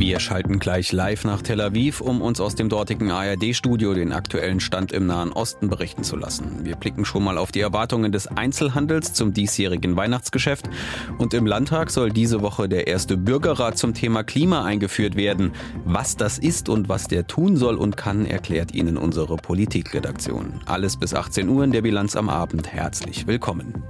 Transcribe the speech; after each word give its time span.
Wir 0.00 0.18
schalten 0.18 0.58
gleich 0.58 0.92
live 0.92 1.24
nach 1.24 1.42
Tel 1.42 1.60
Aviv, 1.60 2.00
um 2.00 2.22
uns 2.22 2.40
aus 2.40 2.54
dem 2.54 2.70
dortigen 2.70 3.10
ARD-Studio 3.10 3.92
den 3.92 4.14
aktuellen 4.14 4.58
Stand 4.58 4.92
im 4.92 5.06
Nahen 5.06 5.30
Osten 5.30 5.68
berichten 5.68 6.04
zu 6.04 6.16
lassen. 6.16 6.64
Wir 6.64 6.76
blicken 6.76 7.04
schon 7.04 7.22
mal 7.22 7.36
auf 7.36 7.52
die 7.52 7.60
Erwartungen 7.60 8.10
des 8.10 8.26
Einzelhandels 8.26 9.12
zum 9.12 9.34
diesjährigen 9.34 9.96
Weihnachtsgeschäft. 9.96 10.70
Und 11.18 11.34
im 11.34 11.44
Landtag 11.44 11.90
soll 11.90 12.12
diese 12.12 12.40
Woche 12.40 12.66
der 12.66 12.86
erste 12.86 13.18
Bürgerrat 13.18 13.76
zum 13.76 13.92
Thema 13.92 14.24
Klima 14.24 14.64
eingeführt 14.64 15.16
werden. 15.16 15.52
Was 15.84 16.16
das 16.16 16.38
ist 16.38 16.70
und 16.70 16.88
was 16.88 17.06
der 17.06 17.26
tun 17.26 17.58
soll 17.58 17.76
und 17.76 17.98
kann, 17.98 18.24
erklärt 18.24 18.72
Ihnen 18.72 18.96
unsere 18.96 19.36
Politikredaktion. 19.36 20.62
Alles 20.64 20.96
bis 20.96 21.12
18 21.12 21.46
Uhr 21.50 21.62
in 21.62 21.72
der 21.72 21.82
Bilanz 21.82 22.16
am 22.16 22.30
Abend. 22.30 22.72
Herzlich 22.72 23.26
willkommen. 23.26 23.84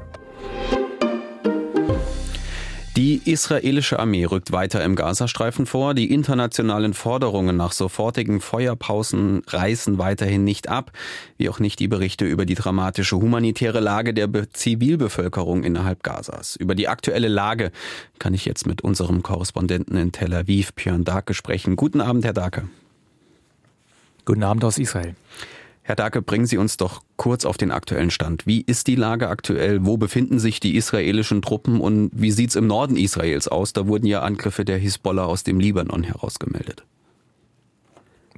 Die 2.97 3.23
israelische 3.25 4.01
Armee 4.01 4.25
rückt 4.25 4.51
weiter 4.51 4.83
im 4.83 4.97
Gazastreifen 4.97 5.65
vor. 5.67 5.95
Die 5.95 6.13
internationalen 6.13 6.93
Forderungen 6.93 7.57
nach 7.57 7.71
sofortigen 7.71 8.41
Feuerpausen 8.41 9.43
reißen 9.47 9.99
weiterhin 9.99 10.43
nicht 10.43 10.69
ab, 10.69 10.91
wie 11.39 11.49
auch 11.49 11.61
nicht 11.61 11.79
die 11.79 11.87
Berichte 11.87 12.25
über 12.25 12.47
die 12.47 12.57
dramatische 12.57 13.17
humanitäre 13.17 13.79
Lage 13.79 14.13
der 14.13 14.29
Zivilbevölkerung 14.53 15.63
innerhalb 15.63 16.03
Gazas. 16.03 16.57
Über 16.57 16.75
die 16.75 16.89
aktuelle 16.89 17.29
Lage 17.29 17.71
kann 18.19 18.35
ich 18.35 18.45
jetzt 18.45 18.67
mit 18.67 18.83
unserem 18.83 19.23
Korrespondenten 19.23 19.97
in 19.97 20.11
Tel 20.11 20.35
Aviv, 20.35 20.75
Björn 20.75 21.05
Darke, 21.05 21.33
sprechen. 21.33 21.77
Guten 21.77 22.01
Abend, 22.01 22.25
Herr 22.25 22.33
Darke. 22.33 22.69
Guten 24.25 24.43
Abend 24.43 24.65
aus 24.65 24.79
Israel. 24.79 25.15
Herr 25.83 25.97
Dake, 25.97 26.23
bringen 26.23 26.47
Sie 26.47 26.59
uns 26.59 26.77
doch 26.77 27.03
kurz 27.17 27.45
auf 27.45 27.57
den 27.57 27.71
aktuellen 27.71 28.11
Stand. 28.11 28.47
Wie 28.47 28.61
ist 28.61 28.87
die 28.87 28.97
Lage 28.97 29.29
aktuell? 29.29 29.85
Wo 29.85 29.97
befinden 29.97 30.39
sich 30.39 30.61
die 30.61 30.77
israelischen 30.77 31.43
Truppen 31.43 31.81
und 31.81 32.11
wie 32.13 32.31
sieht 32.31 32.51
es 32.51 32.57
im 32.57 32.67
Norden 32.67 32.97
Israels 32.97 33.49
aus? 33.49 33.73
Da 33.73 33.87
wurden 33.87 34.07
ja 34.07 34.23
Angriffe 34.23 34.65
der 34.65 34.79
Hisbollah 34.79 35.25
aus 35.25 35.43
dem 35.43 35.59
Libanon 35.59 36.03
herausgemeldet. 36.03 36.85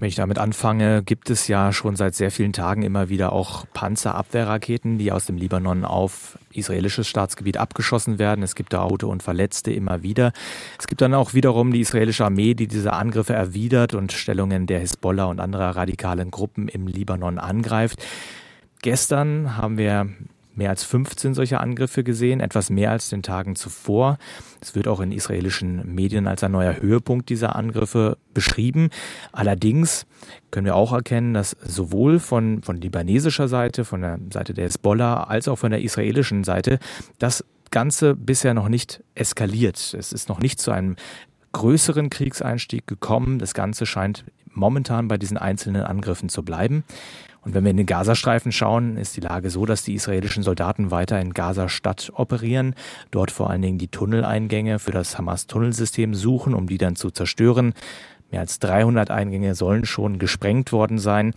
Wenn 0.03 0.09
ich 0.09 0.17
damit 0.17 0.39
anfange, 0.39 1.05
gibt 1.05 1.31
es 1.31 1.47
ja 1.47 1.73
schon 1.73 1.95
seit 1.95 2.17
sehr 2.17 2.33
vielen 2.33 2.53
Tagen 2.53 2.83
immer 2.83 3.09
wieder 3.09 3.33
auch 3.33 3.67
Panzerabwehrraketen, 3.73 4.99
die 4.99 5.13
aus 5.13 5.27
dem 5.27 5.37
Libanon 5.37 5.85
auf 5.85 6.37
israelisches 6.53 7.07
Staatsgebiet 7.07 7.57
abgeschossen 7.57 8.19
werden. 8.19 8.43
Es 8.43 8.57
gibt 8.57 8.73
da 8.73 8.83
Auto 8.83 9.09
und 9.09 9.23
Verletzte 9.23 9.71
immer 9.71 10.03
wieder. 10.03 10.33
Es 10.77 10.89
gibt 10.89 11.03
dann 11.03 11.15
auch 11.15 11.35
wiederum 11.35 11.73
die 11.73 11.79
israelische 11.79 12.25
Armee, 12.25 12.55
die 12.55 12.67
diese 12.67 12.95
Angriffe 12.95 13.35
erwidert 13.35 13.95
und 13.95 14.11
Stellungen 14.11 14.67
der 14.67 14.81
Hisbollah 14.81 15.27
und 15.27 15.39
anderer 15.39 15.77
radikalen 15.77 16.33
Gruppen 16.33 16.67
im 16.67 16.89
Libanon 16.89 17.39
angreift. 17.39 18.05
Gestern 18.83 19.57
haben 19.57 19.79
wir 19.79 20.09
mehr 20.57 20.71
als 20.71 20.83
15 20.83 21.35
solcher 21.35 21.61
Angriffe 21.61 22.03
gesehen, 22.03 22.41
etwas 22.41 22.71
mehr 22.71 22.91
als 22.91 23.09
den 23.09 23.23
Tagen 23.23 23.55
zuvor. 23.55 24.19
Es 24.63 24.77
wird 24.77 24.87
auch 24.87 25.01
in 25.01 25.11
israelischen 25.11 25.93
Medien 25.93 26.29
als 26.29 26.45
ein 26.45 26.53
neuer 26.53 26.81
Höhepunkt 26.81 27.29
dieser 27.29 27.57
Angriffe 27.57 28.17
beschrieben. 28.33 28.91
Allerdings 29.33 30.07
können 30.53 30.67
wir 30.67 30.77
auch 30.77 30.93
erkennen, 30.93 31.35
dass 31.35 31.57
sowohl 31.65 32.21
von, 32.21 32.63
von 32.63 32.77
libanesischer 32.77 33.49
Seite, 33.49 33.85
von 33.85 34.03
der 34.03 34.21
Seite 34.33 34.55
der 34.55 34.67
Hezbollah, 34.67 35.25
als 35.25 35.49
auch 35.49 35.57
von 35.57 35.73
der 35.73 35.83
israelischen 35.83 36.45
Seite 36.45 36.79
das 37.19 37.45
Ganze 37.73 38.15
bisher 38.15 38.55
noch 38.55 38.69
nicht 38.69 39.03
eskaliert. 39.17 39.95
Es 39.99 40.13
ist 40.13 40.29
noch 40.29 40.39
nicht 40.39 40.61
zu 40.61 40.71
einem 40.71 40.95
größeren 41.51 42.09
Kriegseinstieg 42.09 42.87
gekommen. 42.87 43.41
Das 43.41 43.55
Ganze 43.55 43.85
scheint 43.85 44.25
momentan 44.55 45.09
bei 45.09 45.19
diesen 45.19 45.39
einzelnen 45.39 45.83
Angriffen 45.83 46.29
zu 46.29 46.45
bleiben. 46.45 46.85
Und 47.45 47.55
wenn 47.55 47.65
wir 47.65 47.73
in 47.73 47.77
den 47.77 47.87
Gazastreifen 47.87 48.53
schauen, 48.53 48.97
ist 48.97 49.17
die 49.17 49.21
Lage 49.21 49.51
so, 49.51 49.67
dass 49.67 49.83
die 49.83 49.95
israelischen 49.95 50.45
Soldaten 50.45 50.91
weiter 50.91 51.21
in 51.21 51.35
Gaza-Stadt 51.35 52.13
operieren, 52.15 52.75
dort 53.11 53.33
vor 53.33 53.51
allen 53.51 53.63
Dingen 53.63 53.79
die 53.79 53.89
Tunneleingänge 53.89 54.79
für 54.79 54.93
das 54.93 55.19
Hamas-Tunnelsystem 55.19 56.15
suchen, 56.15 56.55
um 56.55 56.69
die 56.69 56.79
dann 56.79 56.95
zu 56.95 57.11
zerstören. 57.11 57.75
Mehr 58.31 58.41
als 58.41 58.61
300 58.61 59.11
Eingänge 59.11 59.55
sollen 59.55 59.85
schon 59.85 60.19
gesprengt 60.19 60.73
worden 60.73 60.99
sein. 60.99 61.35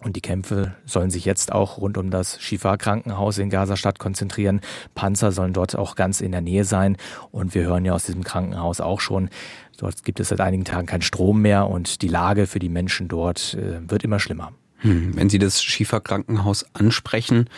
Und 0.00 0.14
die 0.14 0.20
Kämpfe 0.20 0.74
sollen 0.84 1.10
sich 1.10 1.24
jetzt 1.24 1.52
auch 1.52 1.78
rund 1.78 1.98
um 1.98 2.10
das 2.10 2.40
Shifa-Krankenhaus 2.40 3.38
in 3.38 3.50
Gaza-Stadt 3.50 3.98
konzentrieren. 3.98 4.60
Panzer 4.94 5.32
sollen 5.32 5.52
dort 5.52 5.76
auch 5.76 5.96
ganz 5.96 6.20
in 6.20 6.30
der 6.30 6.40
Nähe 6.40 6.64
sein. 6.64 6.96
Und 7.32 7.54
wir 7.54 7.64
hören 7.64 7.84
ja 7.84 7.94
aus 7.94 8.06
diesem 8.06 8.22
Krankenhaus 8.22 8.80
auch 8.80 9.00
schon, 9.00 9.28
dort 9.76 10.04
gibt 10.04 10.20
es 10.20 10.28
seit 10.28 10.40
einigen 10.40 10.64
Tagen 10.64 10.86
keinen 10.86 11.02
Strom 11.02 11.42
mehr 11.42 11.68
und 11.68 12.00
die 12.02 12.08
Lage 12.08 12.46
für 12.46 12.60
die 12.60 12.68
Menschen 12.68 13.08
dort 13.08 13.54
äh, 13.54 13.80
wird 13.90 14.04
immer 14.04 14.20
schlimmer. 14.20 14.52
Hm, 14.78 15.16
wenn 15.16 15.28
Sie 15.28 15.38
das 15.38 15.62
Schieferkrankenhaus 15.62 16.66
ansprechen, 16.72 17.48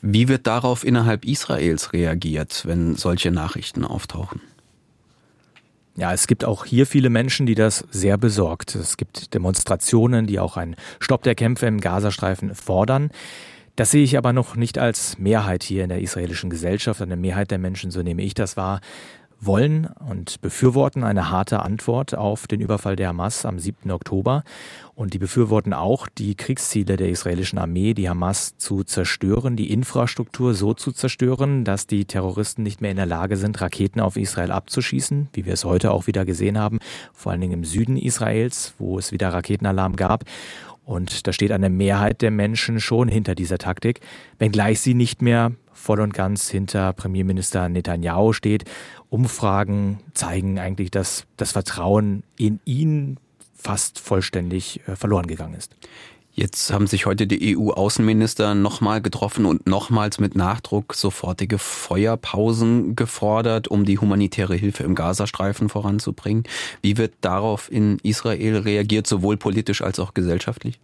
wie 0.00 0.28
wird 0.28 0.46
darauf 0.46 0.84
innerhalb 0.84 1.24
Israels 1.24 1.92
reagiert, 1.92 2.64
wenn 2.66 2.94
solche 2.94 3.30
Nachrichten 3.30 3.84
auftauchen? 3.84 4.40
Ja, 5.96 6.12
es 6.12 6.28
gibt 6.28 6.44
auch 6.44 6.64
hier 6.64 6.86
viele 6.86 7.10
Menschen, 7.10 7.46
die 7.46 7.56
das 7.56 7.84
sehr 7.90 8.16
besorgt. 8.18 8.76
Es 8.76 8.96
gibt 8.96 9.34
Demonstrationen, 9.34 10.28
die 10.28 10.38
auch 10.38 10.56
einen 10.56 10.76
Stopp 11.00 11.24
der 11.24 11.34
Kämpfe 11.34 11.66
im 11.66 11.80
Gazastreifen 11.80 12.54
fordern. 12.54 13.10
Das 13.74 13.90
sehe 13.90 14.04
ich 14.04 14.16
aber 14.16 14.32
noch 14.32 14.54
nicht 14.54 14.78
als 14.78 15.18
Mehrheit 15.18 15.64
hier 15.64 15.82
in 15.82 15.88
der 15.88 16.00
israelischen 16.00 16.50
Gesellschaft. 16.50 17.02
Eine 17.02 17.16
Mehrheit 17.16 17.50
der 17.50 17.58
Menschen, 17.58 17.90
so 17.90 18.02
nehme 18.02 18.22
ich 18.22 18.34
das 18.34 18.56
wahr, 18.56 18.80
wollen 19.40 19.86
und 19.86 20.40
befürworten 20.40 21.04
eine 21.04 21.30
harte 21.30 21.62
Antwort 21.62 22.14
auf 22.14 22.46
den 22.46 22.60
Überfall 22.60 22.96
der 22.96 23.08
Hamas 23.08 23.44
am 23.44 23.58
7. 23.58 23.90
Oktober. 23.90 24.42
Und 24.94 25.14
die 25.14 25.18
befürworten 25.18 25.72
auch 25.72 26.08
die 26.08 26.34
Kriegsziele 26.34 26.96
der 26.96 27.08
israelischen 27.08 27.58
Armee, 27.58 27.94
die 27.94 28.08
Hamas 28.08 28.56
zu 28.56 28.82
zerstören, 28.82 29.54
die 29.54 29.72
Infrastruktur 29.72 30.54
so 30.54 30.74
zu 30.74 30.90
zerstören, 30.90 31.64
dass 31.64 31.86
die 31.86 32.04
Terroristen 32.04 32.64
nicht 32.64 32.80
mehr 32.80 32.90
in 32.90 32.96
der 32.96 33.06
Lage 33.06 33.36
sind, 33.36 33.60
Raketen 33.60 34.00
auf 34.00 34.16
Israel 34.16 34.50
abzuschießen, 34.50 35.28
wie 35.32 35.46
wir 35.46 35.52
es 35.52 35.64
heute 35.64 35.92
auch 35.92 36.08
wieder 36.08 36.24
gesehen 36.24 36.58
haben, 36.58 36.80
vor 37.12 37.30
allen 37.30 37.40
Dingen 37.40 37.52
im 37.52 37.64
Süden 37.64 37.96
Israels, 37.96 38.74
wo 38.78 38.98
es 38.98 39.12
wieder 39.12 39.32
Raketenalarm 39.32 39.94
gab. 39.94 40.24
Und 40.84 41.26
da 41.26 41.34
steht 41.34 41.52
eine 41.52 41.68
Mehrheit 41.68 42.22
der 42.22 42.30
Menschen 42.30 42.80
schon 42.80 43.08
hinter 43.08 43.34
dieser 43.34 43.58
Taktik, 43.58 44.00
wenngleich 44.38 44.80
sie 44.80 44.94
nicht 44.94 45.20
mehr 45.20 45.52
voll 45.78 46.00
und 46.00 46.12
ganz 46.12 46.48
hinter 46.48 46.92
Premierminister 46.92 47.68
Netanyahu 47.68 48.32
steht. 48.32 48.64
Umfragen 49.10 50.00
zeigen 50.14 50.58
eigentlich, 50.58 50.90
dass 50.90 51.24
das 51.36 51.52
Vertrauen 51.52 52.22
in 52.36 52.60
ihn 52.64 53.18
fast 53.54 53.98
vollständig 53.98 54.80
äh, 54.86 54.96
verloren 54.96 55.26
gegangen 55.26 55.54
ist. 55.54 55.74
Jetzt 56.38 56.72
haben 56.72 56.86
sich 56.86 57.04
heute 57.04 57.26
die 57.26 57.56
EU-Außenminister 57.56 58.54
nochmal 58.54 59.02
getroffen 59.02 59.44
und 59.44 59.66
nochmals 59.66 60.20
mit 60.20 60.36
Nachdruck 60.36 60.94
sofortige 60.94 61.58
Feuerpausen 61.58 62.94
gefordert, 62.94 63.66
um 63.66 63.84
die 63.84 63.98
humanitäre 63.98 64.54
Hilfe 64.54 64.84
im 64.84 64.94
Gazastreifen 64.94 65.68
voranzubringen. 65.68 66.44
Wie 66.80 66.96
wird 66.96 67.14
darauf 67.22 67.72
in 67.72 67.98
Israel 68.04 68.58
reagiert, 68.58 69.08
sowohl 69.08 69.36
politisch 69.36 69.82
als 69.82 69.98
auch 69.98 70.14
gesellschaftlich? 70.14 70.78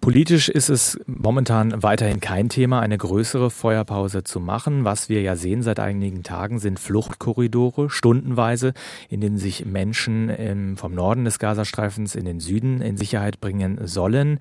Politisch 0.00 0.48
ist 0.48 0.70
es 0.70 0.98
momentan 1.06 1.82
weiterhin 1.82 2.20
kein 2.20 2.48
Thema, 2.48 2.80
eine 2.80 2.96
größere 2.96 3.50
Feuerpause 3.50 4.24
zu 4.24 4.40
machen. 4.40 4.84
Was 4.84 5.08
wir 5.08 5.20
ja 5.20 5.36
sehen 5.36 5.62
seit 5.62 5.80
einigen 5.80 6.22
Tagen 6.22 6.58
sind 6.58 6.78
Fluchtkorridore, 6.78 7.90
stundenweise, 7.90 8.72
in 9.08 9.20
denen 9.20 9.38
sich 9.38 9.66
Menschen 9.66 10.76
vom 10.76 10.94
Norden 10.94 11.24
des 11.24 11.38
Gazastreifens 11.38 12.14
in 12.14 12.24
den 12.24 12.40
Süden 12.40 12.80
in 12.80 12.96
Sicherheit 12.96 13.40
bringen 13.40 13.80
sollen. 13.86 14.38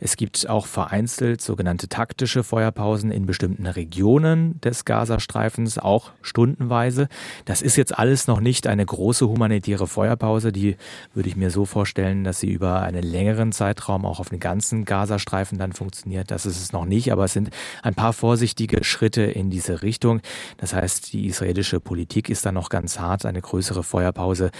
Es 0.00 0.16
gibt 0.16 0.48
auch 0.48 0.66
vereinzelt 0.66 1.42
sogenannte 1.42 1.88
taktische 1.88 2.42
Feuerpausen 2.42 3.10
in 3.10 3.26
bestimmten 3.26 3.66
Regionen 3.66 4.60
des 4.60 4.84
Gazastreifens, 4.84 5.78
auch 5.78 6.12
stundenweise. 6.22 7.08
Das 7.44 7.60
ist 7.60 7.76
jetzt 7.76 7.98
alles 7.98 8.26
noch 8.26 8.40
nicht 8.40 8.66
eine 8.66 8.86
große 8.86 9.28
humanitäre 9.28 9.86
Feuerpause. 9.86 10.52
Die 10.52 10.76
würde 11.12 11.28
ich 11.28 11.36
mir 11.36 11.50
so 11.50 11.64
vorstellen, 11.64 12.24
dass 12.24 12.40
sie 12.40 12.50
über 12.50 12.82
einen 12.82 13.02
längeren 13.02 13.52
Zeitraum 13.52 14.06
auch 14.06 14.20
auf 14.20 14.30
den 14.30 14.40
ganzen 14.40 14.84
Gazastreifen 14.92 15.56
dann 15.56 15.72
funktioniert. 15.72 16.30
Das 16.30 16.44
ist 16.44 16.60
es 16.60 16.74
noch 16.74 16.84
nicht, 16.84 17.12
aber 17.12 17.24
es 17.24 17.32
sind 17.32 17.48
ein 17.82 17.94
paar 17.94 18.12
vorsichtige 18.12 18.84
Schritte 18.84 19.22
in 19.22 19.48
diese 19.48 19.80
Richtung. 19.80 20.20
Das 20.58 20.74
heißt, 20.74 21.14
die 21.14 21.28
israelische 21.28 21.80
Politik 21.80 22.28
ist 22.28 22.44
da 22.44 22.52
noch 22.52 22.68
ganz 22.68 23.00
hart. 23.00 23.24
Eine 23.24 23.40
größere 23.40 23.84
Feuerpause, 23.84 24.50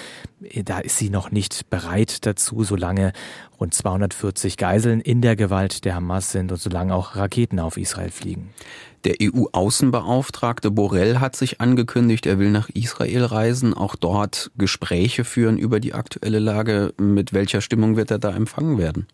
da 0.64 0.78
ist 0.78 0.96
sie 0.96 1.10
noch 1.10 1.32
nicht 1.32 1.68
bereit 1.68 2.24
dazu, 2.24 2.64
solange 2.64 3.12
rund 3.60 3.74
240 3.74 4.56
Geiseln 4.56 5.02
in 5.02 5.20
der 5.20 5.36
Gewalt 5.36 5.84
der 5.84 5.96
Hamas 5.96 6.32
sind 6.32 6.50
und 6.50 6.58
solange 6.58 6.94
auch 6.94 7.14
Raketen 7.14 7.60
auf 7.60 7.76
Israel 7.76 8.10
fliegen. 8.10 8.54
Der 9.04 9.16
EU-Außenbeauftragte 9.20 10.70
Borrell 10.70 11.20
hat 11.20 11.36
sich 11.36 11.60
angekündigt, 11.60 12.24
er 12.24 12.38
will 12.38 12.50
nach 12.50 12.70
Israel 12.70 13.26
reisen, 13.26 13.74
auch 13.74 13.96
dort 13.96 14.50
Gespräche 14.56 15.24
führen 15.24 15.58
über 15.58 15.78
die 15.78 15.92
aktuelle 15.92 16.38
Lage. 16.38 16.94
Mit 16.98 17.34
welcher 17.34 17.60
Stimmung 17.60 17.96
wird 17.96 18.10
er 18.10 18.18
da 18.18 18.34
empfangen 18.34 18.78
werden? 18.78 19.06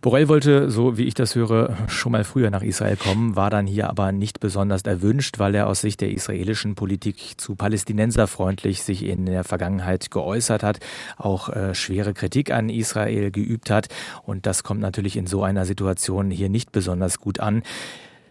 Borrell 0.00 0.28
wollte, 0.28 0.70
so 0.70 0.98
wie 0.98 1.04
ich 1.04 1.14
das 1.14 1.34
höre, 1.34 1.76
schon 1.88 2.12
mal 2.12 2.24
früher 2.24 2.50
nach 2.50 2.62
Israel 2.62 2.96
kommen, 2.96 3.36
war 3.36 3.50
dann 3.50 3.66
hier 3.66 3.88
aber 3.88 4.12
nicht 4.12 4.40
besonders 4.40 4.82
erwünscht, 4.82 5.38
weil 5.38 5.54
er 5.54 5.66
aus 5.66 5.80
Sicht 5.80 6.00
der 6.00 6.10
israelischen 6.10 6.74
Politik 6.74 7.40
zu 7.40 7.56
palästinenserfreundlich 7.56 8.82
sich 8.82 9.04
in 9.04 9.26
der 9.26 9.44
Vergangenheit 9.44 10.10
geäußert 10.10 10.62
hat, 10.62 10.78
auch 11.16 11.48
äh, 11.48 11.74
schwere 11.74 12.14
Kritik 12.14 12.50
an 12.50 12.68
Israel 12.68 13.30
geübt 13.30 13.70
hat. 13.70 13.88
Und 14.24 14.46
das 14.46 14.62
kommt 14.62 14.80
natürlich 14.80 15.16
in 15.16 15.26
so 15.26 15.42
einer 15.42 15.64
Situation 15.64 16.30
hier 16.30 16.48
nicht 16.48 16.72
besonders 16.72 17.18
gut 17.18 17.40
an. 17.40 17.62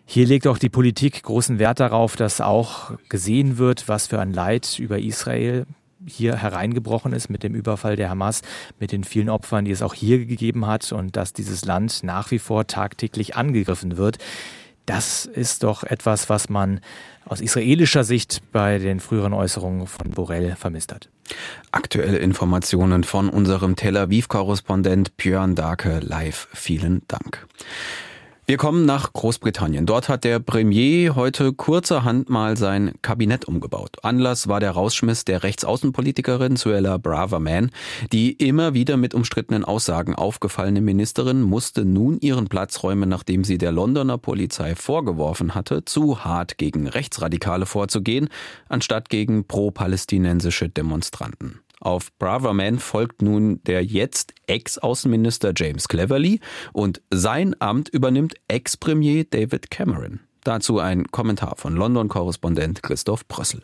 Hier 0.05 0.25
legt 0.25 0.47
auch 0.47 0.57
die 0.57 0.69
Politik 0.69 1.21
großen 1.23 1.59
Wert 1.59 1.81
darauf, 1.81 2.15
dass 2.15 2.39
auch 2.39 2.93
gesehen 3.09 3.57
wird, 3.57 3.89
was 3.89 4.07
für 4.07 4.21
ein 4.21 4.31
Leid 4.31 4.79
über 4.79 4.99
Israel 4.99 5.65
hier 6.07 6.37
hereingebrochen 6.37 7.13
ist 7.13 7.29
mit 7.29 7.43
dem 7.43 7.53
Überfall 7.53 7.95
der 7.95 8.09
Hamas, 8.09 8.41
mit 8.79 8.91
den 8.91 9.03
vielen 9.03 9.29
Opfern, 9.29 9.65
die 9.65 9.71
es 9.71 9.81
auch 9.81 9.93
hier 9.93 10.25
gegeben 10.25 10.65
hat 10.65 10.91
und 10.91 11.15
dass 11.15 11.33
dieses 11.33 11.65
Land 11.65 12.03
nach 12.03 12.31
wie 12.31 12.39
vor 12.39 12.65
tagtäglich 12.65 13.35
angegriffen 13.35 13.97
wird. 13.97 14.17
Das 14.85 15.25
ist 15.25 15.63
doch 15.63 15.83
etwas, 15.83 16.29
was 16.29 16.47
man 16.49 16.79
aus 17.25 17.41
israelischer 17.41 18.05
Sicht 18.05 18.41
bei 18.53 18.79
den 18.79 19.01
früheren 19.01 19.33
Äußerungen 19.33 19.85
von 19.85 20.11
Borrell 20.11 20.55
vermisst 20.55 20.93
hat. 20.93 21.09
Aktuelle 21.71 22.19
Informationen 22.19 23.03
von 23.03 23.29
unserem 23.29 23.75
Tel 23.75 23.97
Aviv-Korrespondent 23.97 25.17
Björn 25.17 25.55
Darke 25.55 25.99
live. 25.99 26.47
Vielen 26.53 27.01
Dank. 27.09 27.45
Wir 28.49 28.55
kommen 28.55 28.85
nach 28.85 29.11
Großbritannien. 29.11 29.85
Dort 29.85 30.07
hat 30.07 30.23
der 30.23 30.39
Premier 30.39 31.15
heute 31.15 31.51
kurzerhand 31.51 32.29
mal 32.29 32.55
sein 32.55 32.93
Kabinett 33.01 33.43
umgebaut. 33.43 33.97
Anlass 34.03 34.47
war 34.47 34.61
der 34.61 34.71
Rausschmiss 34.71 35.25
der 35.25 35.43
Rechtsaußenpolitikerin 35.43 36.55
Suella 36.55 36.97
Braverman. 36.97 37.71
Die 38.13 38.31
immer 38.31 38.73
wieder 38.73 38.95
mit 38.95 39.13
umstrittenen 39.13 39.65
Aussagen 39.65 40.15
aufgefallene 40.15 40.79
Ministerin 40.79 41.41
musste 41.41 41.83
nun 41.83 42.19
ihren 42.21 42.47
Platz 42.47 42.83
räumen, 42.83 43.09
nachdem 43.09 43.43
sie 43.43 43.57
der 43.57 43.73
Londoner 43.73 44.17
Polizei 44.17 44.75
vorgeworfen 44.75 45.53
hatte, 45.53 45.83
zu 45.83 46.23
hart 46.23 46.57
gegen 46.57 46.87
Rechtsradikale 46.87 47.65
vorzugehen, 47.65 48.29
anstatt 48.69 49.09
gegen 49.09 49.45
pro-palästinensische 49.45 50.69
Demonstranten. 50.69 51.59
Auf 51.79 52.09
Braverman 52.17 52.79
folgt 52.79 53.21
nun 53.21 53.61
der 53.63 53.83
jetzt 53.83 54.33
Ex-Außenminister 54.47 55.53
James 55.55 55.87
Cleverly 55.87 56.39
und 56.73 57.01
sein 57.11 57.55
Amt 57.59 57.89
übernimmt 57.89 58.35
Ex-Premier 58.47 59.25
David 59.25 59.69
Cameron. 59.69 60.21
Dazu 60.43 60.79
ein 60.79 61.05
Kommentar 61.07 61.55
von 61.57 61.75
London-Korrespondent 61.75 62.81
Christoph 62.81 63.27
Brössel. 63.27 63.63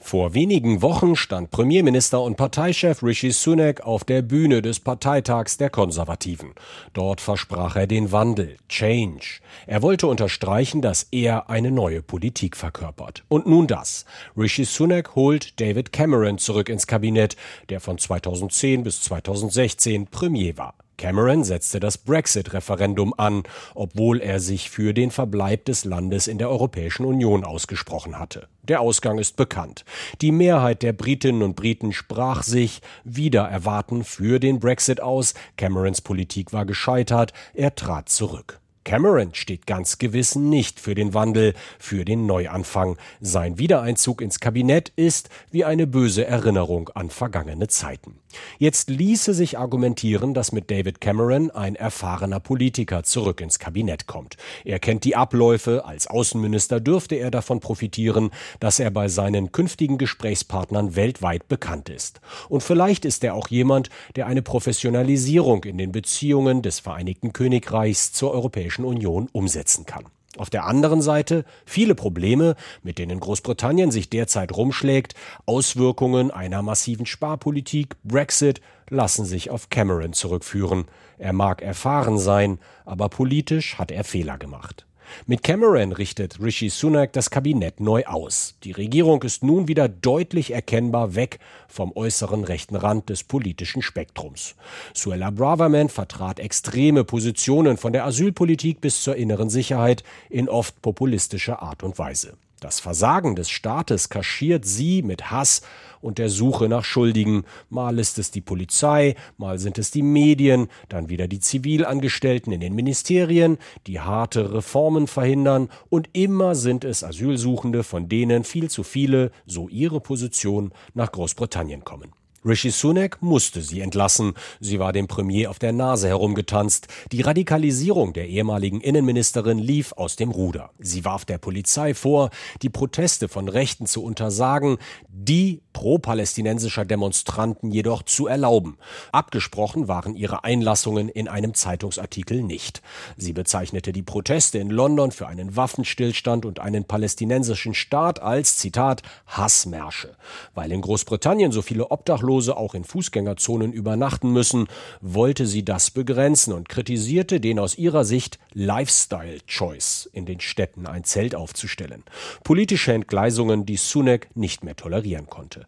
Vor 0.00 0.32
wenigen 0.32 0.80
Wochen 0.80 1.16
stand 1.16 1.50
Premierminister 1.50 2.22
und 2.22 2.36
Parteichef 2.36 3.02
Rishi 3.02 3.32
Sunak 3.32 3.80
auf 3.80 4.04
der 4.04 4.22
Bühne 4.22 4.62
des 4.62 4.78
Parteitags 4.78 5.56
der 5.56 5.70
Konservativen. 5.70 6.52
Dort 6.92 7.20
versprach 7.20 7.74
er 7.74 7.88
den 7.88 8.12
Wandel, 8.12 8.56
Change. 8.68 9.40
Er 9.66 9.82
wollte 9.82 10.06
unterstreichen, 10.06 10.82
dass 10.82 11.08
er 11.10 11.50
eine 11.50 11.72
neue 11.72 12.00
Politik 12.00 12.56
verkörpert. 12.56 13.24
Und 13.28 13.46
nun 13.46 13.66
das. 13.66 14.04
Rishi 14.36 14.64
Sunak 14.64 15.16
holt 15.16 15.60
David 15.60 15.92
Cameron 15.92 16.38
zurück 16.38 16.68
ins 16.68 16.86
Kabinett, 16.86 17.36
der 17.68 17.80
von 17.80 17.98
2010 17.98 18.84
bis 18.84 19.02
2016 19.02 20.06
Premier 20.06 20.56
war. 20.56 20.74
Cameron 20.98 21.44
setzte 21.44 21.78
das 21.78 21.96
Brexit-Referendum 21.96 23.14
an, 23.16 23.44
obwohl 23.76 24.20
er 24.20 24.40
sich 24.40 24.68
für 24.68 24.92
den 24.92 25.12
Verbleib 25.12 25.64
des 25.64 25.84
Landes 25.84 26.26
in 26.26 26.38
der 26.38 26.50
Europäischen 26.50 27.06
Union 27.06 27.44
ausgesprochen 27.44 28.18
hatte. 28.18 28.48
Der 28.64 28.80
Ausgang 28.80 29.18
ist 29.18 29.36
bekannt. 29.36 29.84
Die 30.20 30.32
Mehrheit 30.32 30.82
der 30.82 30.92
Britinnen 30.92 31.42
und 31.42 31.54
Briten 31.54 31.92
sprach 31.92 32.42
sich 32.42 32.82
wieder 33.04 33.44
erwarten 33.44 34.02
für 34.02 34.40
den 34.40 34.58
Brexit 34.58 35.00
aus. 35.00 35.34
Camerons 35.56 36.00
Politik 36.00 36.52
war 36.52 36.66
gescheitert. 36.66 37.32
Er 37.54 37.76
trat 37.76 38.08
zurück. 38.08 38.60
Cameron 38.88 39.34
steht 39.34 39.66
ganz 39.66 39.98
gewiss 39.98 40.34
nicht 40.34 40.80
für 40.80 40.94
den 40.94 41.12
Wandel, 41.12 41.52
für 41.78 42.06
den 42.06 42.24
Neuanfang. 42.24 42.96
Sein 43.20 43.58
Wiedereinzug 43.58 44.22
ins 44.22 44.40
Kabinett 44.40 44.92
ist 44.96 45.28
wie 45.50 45.64
eine 45.66 45.86
böse 45.86 46.26
Erinnerung 46.26 46.88
an 46.94 47.10
vergangene 47.10 47.68
Zeiten. 47.68 48.18
Jetzt 48.58 48.90
ließe 48.90 49.34
sich 49.34 49.58
argumentieren, 49.58 50.34
dass 50.34 50.52
mit 50.52 50.70
David 50.70 51.00
Cameron 51.00 51.50
ein 51.50 51.74
erfahrener 51.74 52.40
Politiker 52.40 53.02
zurück 53.02 53.40
ins 53.40 53.58
Kabinett 53.58 54.06
kommt. 54.06 54.36
Er 54.64 54.78
kennt 54.78 55.04
die 55.04 55.16
Abläufe, 55.16 55.84
als 55.84 56.06
Außenminister 56.06 56.80
dürfte 56.80 57.14
er 57.14 57.30
davon 57.30 57.60
profitieren, 57.60 58.30
dass 58.60 58.80
er 58.80 58.90
bei 58.90 59.08
seinen 59.08 59.52
künftigen 59.52 59.98
Gesprächspartnern 59.98 60.96
weltweit 60.96 61.48
bekannt 61.48 61.88
ist. 61.88 62.20
Und 62.48 62.62
vielleicht 62.62 63.04
ist 63.04 63.24
er 63.24 63.34
auch 63.34 63.48
jemand, 63.48 63.90
der 64.16 64.26
eine 64.26 64.42
Professionalisierung 64.42 65.64
in 65.64 65.78
den 65.78 65.92
Beziehungen 65.92 66.62
des 66.62 66.80
Vereinigten 66.80 67.32
Königreichs 67.32 68.12
zur 68.12 68.32
Europäischen 68.32 68.84
Union 68.84 69.28
umsetzen 69.32 69.86
kann. 69.86 70.04
Auf 70.38 70.50
der 70.50 70.66
anderen 70.66 71.02
Seite 71.02 71.44
viele 71.66 71.94
Probleme, 71.94 72.56
mit 72.82 72.98
denen 72.98 73.20
Großbritannien 73.20 73.90
sich 73.90 74.08
derzeit 74.08 74.56
rumschlägt, 74.56 75.14
Auswirkungen 75.46 76.30
einer 76.30 76.62
massiven 76.62 77.06
Sparpolitik, 77.06 77.96
Brexit, 78.04 78.60
lassen 78.88 79.24
sich 79.24 79.50
auf 79.50 79.68
Cameron 79.68 80.12
zurückführen. 80.12 80.86
Er 81.18 81.32
mag 81.32 81.62
erfahren 81.62 82.18
sein, 82.18 82.58
aber 82.84 83.08
politisch 83.08 83.78
hat 83.78 83.90
er 83.90 84.04
Fehler 84.04 84.38
gemacht. 84.38 84.87
Mit 85.26 85.42
Cameron 85.42 85.92
richtet 85.92 86.40
Rishi 86.40 86.68
Sunak 86.68 87.12
das 87.12 87.30
Kabinett 87.30 87.80
neu 87.80 88.04
aus. 88.04 88.54
Die 88.64 88.72
Regierung 88.72 89.22
ist 89.22 89.42
nun 89.42 89.68
wieder 89.68 89.88
deutlich 89.88 90.52
erkennbar 90.52 91.14
weg 91.14 91.38
vom 91.68 91.92
äußeren 91.94 92.44
rechten 92.44 92.76
Rand 92.76 93.08
des 93.08 93.24
politischen 93.24 93.82
Spektrums. 93.82 94.54
Suella 94.94 95.30
Braverman 95.30 95.88
vertrat 95.88 96.40
extreme 96.40 97.04
Positionen 97.04 97.76
von 97.76 97.92
der 97.92 98.04
Asylpolitik 98.04 98.80
bis 98.80 99.02
zur 99.02 99.16
inneren 99.16 99.50
Sicherheit 99.50 100.02
in 100.30 100.48
oft 100.48 100.80
populistischer 100.82 101.62
Art 101.62 101.82
und 101.82 101.98
Weise. 101.98 102.36
Das 102.60 102.80
Versagen 102.80 103.36
des 103.36 103.50
Staates 103.50 104.08
kaschiert 104.08 104.64
sie 104.64 105.02
mit 105.02 105.30
Hass 105.30 105.62
und 106.00 106.18
der 106.18 106.28
Suche 106.28 106.68
nach 106.68 106.84
Schuldigen. 106.84 107.44
Mal 107.70 107.98
ist 107.98 108.18
es 108.18 108.30
die 108.30 108.40
Polizei, 108.40 109.14
mal 109.36 109.58
sind 109.58 109.78
es 109.78 109.90
die 109.90 110.02
Medien, 110.02 110.68
dann 110.88 111.08
wieder 111.08 111.28
die 111.28 111.40
Zivilangestellten 111.40 112.52
in 112.52 112.60
den 112.60 112.74
Ministerien, 112.74 113.58
die 113.86 114.00
harte 114.00 114.52
Reformen 114.52 115.06
verhindern 115.06 115.68
und 115.88 116.08
immer 116.12 116.54
sind 116.54 116.84
es 116.84 117.04
Asylsuchende, 117.04 117.82
von 117.82 118.08
denen 118.08 118.44
viel 118.44 118.70
zu 118.70 118.82
viele, 118.82 119.30
so 119.46 119.68
ihre 119.68 120.00
Position, 120.00 120.72
nach 120.94 121.12
Großbritannien 121.12 121.84
kommen. 121.84 122.12
Rishi 122.44 122.70
Sunak 122.70 123.20
musste 123.20 123.62
sie 123.62 123.80
entlassen. 123.80 124.34
Sie 124.60 124.78
war 124.78 124.92
dem 124.92 125.08
Premier 125.08 125.50
auf 125.50 125.58
der 125.58 125.72
Nase 125.72 126.08
herumgetanzt. 126.08 126.86
Die 127.10 127.20
Radikalisierung 127.20 128.12
der 128.12 128.28
ehemaligen 128.28 128.80
Innenministerin 128.80 129.58
lief 129.58 129.92
aus 129.92 130.16
dem 130.16 130.30
Ruder. 130.30 130.70
Sie 130.78 131.04
warf 131.04 131.24
der 131.24 131.38
Polizei 131.38 131.94
vor, 131.94 132.30
die 132.62 132.70
Proteste 132.70 133.28
von 133.28 133.48
Rechten 133.48 133.86
zu 133.86 134.04
untersagen, 134.04 134.78
die 135.08 135.62
pro-palästinensischer 135.78 136.84
Demonstranten 136.84 137.70
jedoch 137.70 138.02
zu 138.02 138.26
erlauben. 138.26 138.78
Abgesprochen 139.12 139.86
waren 139.86 140.16
ihre 140.16 140.42
Einlassungen 140.42 141.08
in 141.08 141.28
einem 141.28 141.54
Zeitungsartikel 141.54 142.42
nicht. 142.42 142.82
Sie 143.16 143.32
bezeichnete 143.32 143.92
die 143.92 144.02
Proteste 144.02 144.58
in 144.58 144.70
London 144.70 145.12
für 145.12 145.28
einen 145.28 145.54
Waffenstillstand 145.54 146.44
und 146.46 146.58
einen 146.58 146.82
palästinensischen 146.82 147.74
Staat 147.74 148.20
als, 148.20 148.56
Zitat, 148.56 149.02
Hassmärsche. 149.28 150.16
Weil 150.52 150.72
in 150.72 150.80
Großbritannien 150.80 151.52
so 151.52 151.62
viele 151.62 151.92
Obdachlose 151.92 152.56
auch 152.56 152.74
in 152.74 152.82
Fußgängerzonen 152.82 153.72
übernachten 153.72 154.32
müssen, 154.32 154.66
wollte 155.00 155.46
sie 155.46 155.64
das 155.64 155.92
begrenzen 155.92 156.54
und 156.54 156.68
kritisierte 156.68 157.38
den 157.38 157.60
aus 157.60 157.78
ihrer 157.78 158.04
Sicht 158.04 158.40
Lifestyle-Choice, 158.52 160.10
in 160.12 160.26
den 160.26 160.40
Städten 160.40 160.88
ein 160.88 161.04
Zelt 161.04 161.36
aufzustellen. 161.36 162.02
Politische 162.42 162.92
Entgleisungen, 162.94 163.64
die 163.64 163.76
Sunak 163.76 164.26
nicht 164.34 164.64
mehr 164.64 164.74
tolerieren 164.74 165.28
konnte. 165.28 165.67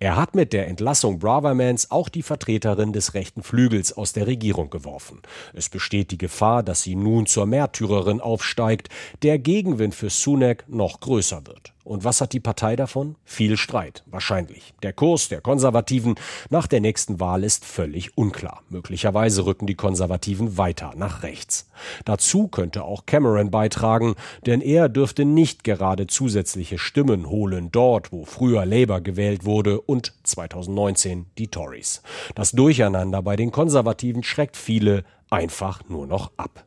Er 0.00 0.16
hat 0.16 0.34
mit 0.34 0.52
der 0.52 0.68
Entlassung 0.68 1.18
Bravermans 1.18 1.90
auch 1.90 2.08
die 2.08 2.22
Vertreterin 2.22 2.92
des 2.92 3.14
rechten 3.14 3.42
Flügels 3.42 3.92
aus 3.92 4.12
der 4.12 4.26
Regierung 4.26 4.70
geworfen. 4.70 5.22
Es 5.54 5.68
besteht 5.68 6.10
die 6.10 6.18
Gefahr, 6.18 6.62
dass 6.62 6.82
sie 6.82 6.94
nun 6.94 7.26
zur 7.26 7.46
Märtyrerin 7.46 8.20
aufsteigt, 8.20 8.88
der 9.22 9.38
Gegenwind 9.38 9.94
für 9.94 10.10
Sunak 10.10 10.64
noch 10.68 11.00
größer 11.00 11.46
wird. 11.46 11.72
Und 11.88 12.04
was 12.04 12.20
hat 12.20 12.34
die 12.34 12.40
Partei 12.40 12.76
davon? 12.76 13.16
Viel 13.24 13.56
Streit, 13.56 14.04
wahrscheinlich. 14.04 14.74
Der 14.82 14.92
Kurs 14.92 15.30
der 15.30 15.40
Konservativen 15.40 16.16
nach 16.50 16.66
der 16.66 16.82
nächsten 16.82 17.18
Wahl 17.18 17.42
ist 17.42 17.64
völlig 17.64 18.18
unklar. 18.18 18.62
Möglicherweise 18.68 19.46
rücken 19.46 19.66
die 19.66 19.74
Konservativen 19.74 20.58
weiter 20.58 20.92
nach 20.98 21.22
rechts. 21.22 21.66
Dazu 22.04 22.48
könnte 22.48 22.84
auch 22.84 23.06
Cameron 23.06 23.50
beitragen, 23.50 24.16
denn 24.44 24.60
er 24.60 24.90
dürfte 24.90 25.24
nicht 25.24 25.64
gerade 25.64 26.06
zusätzliche 26.06 26.76
Stimmen 26.76 27.30
holen 27.30 27.70
dort, 27.72 28.12
wo 28.12 28.26
früher 28.26 28.66
Labour 28.66 29.00
gewählt 29.00 29.46
wurde 29.58 29.80
und 29.80 30.12
2019 30.22 31.26
die 31.36 31.48
Tories. 31.48 32.02
Das 32.36 32.52
Durcheinander 32.52 33.22
bei 33.22 33.34
den 33.34 33.50
Konservativen 33.50 34.22
schreckt 34.22 34.56
viele 34.56 35.02
einfach 35.30 35.88
nur 35.88 36.06
noch 36.06 36.30
ab. 36.36 36.64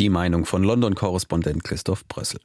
Die 0.00 0.08
Meinung 0.08 0.44
von 0.44 0.64
London-Korrespondent 0.64 1.62
Christoph 1.62 2.06
Brössel. 2.08 2.40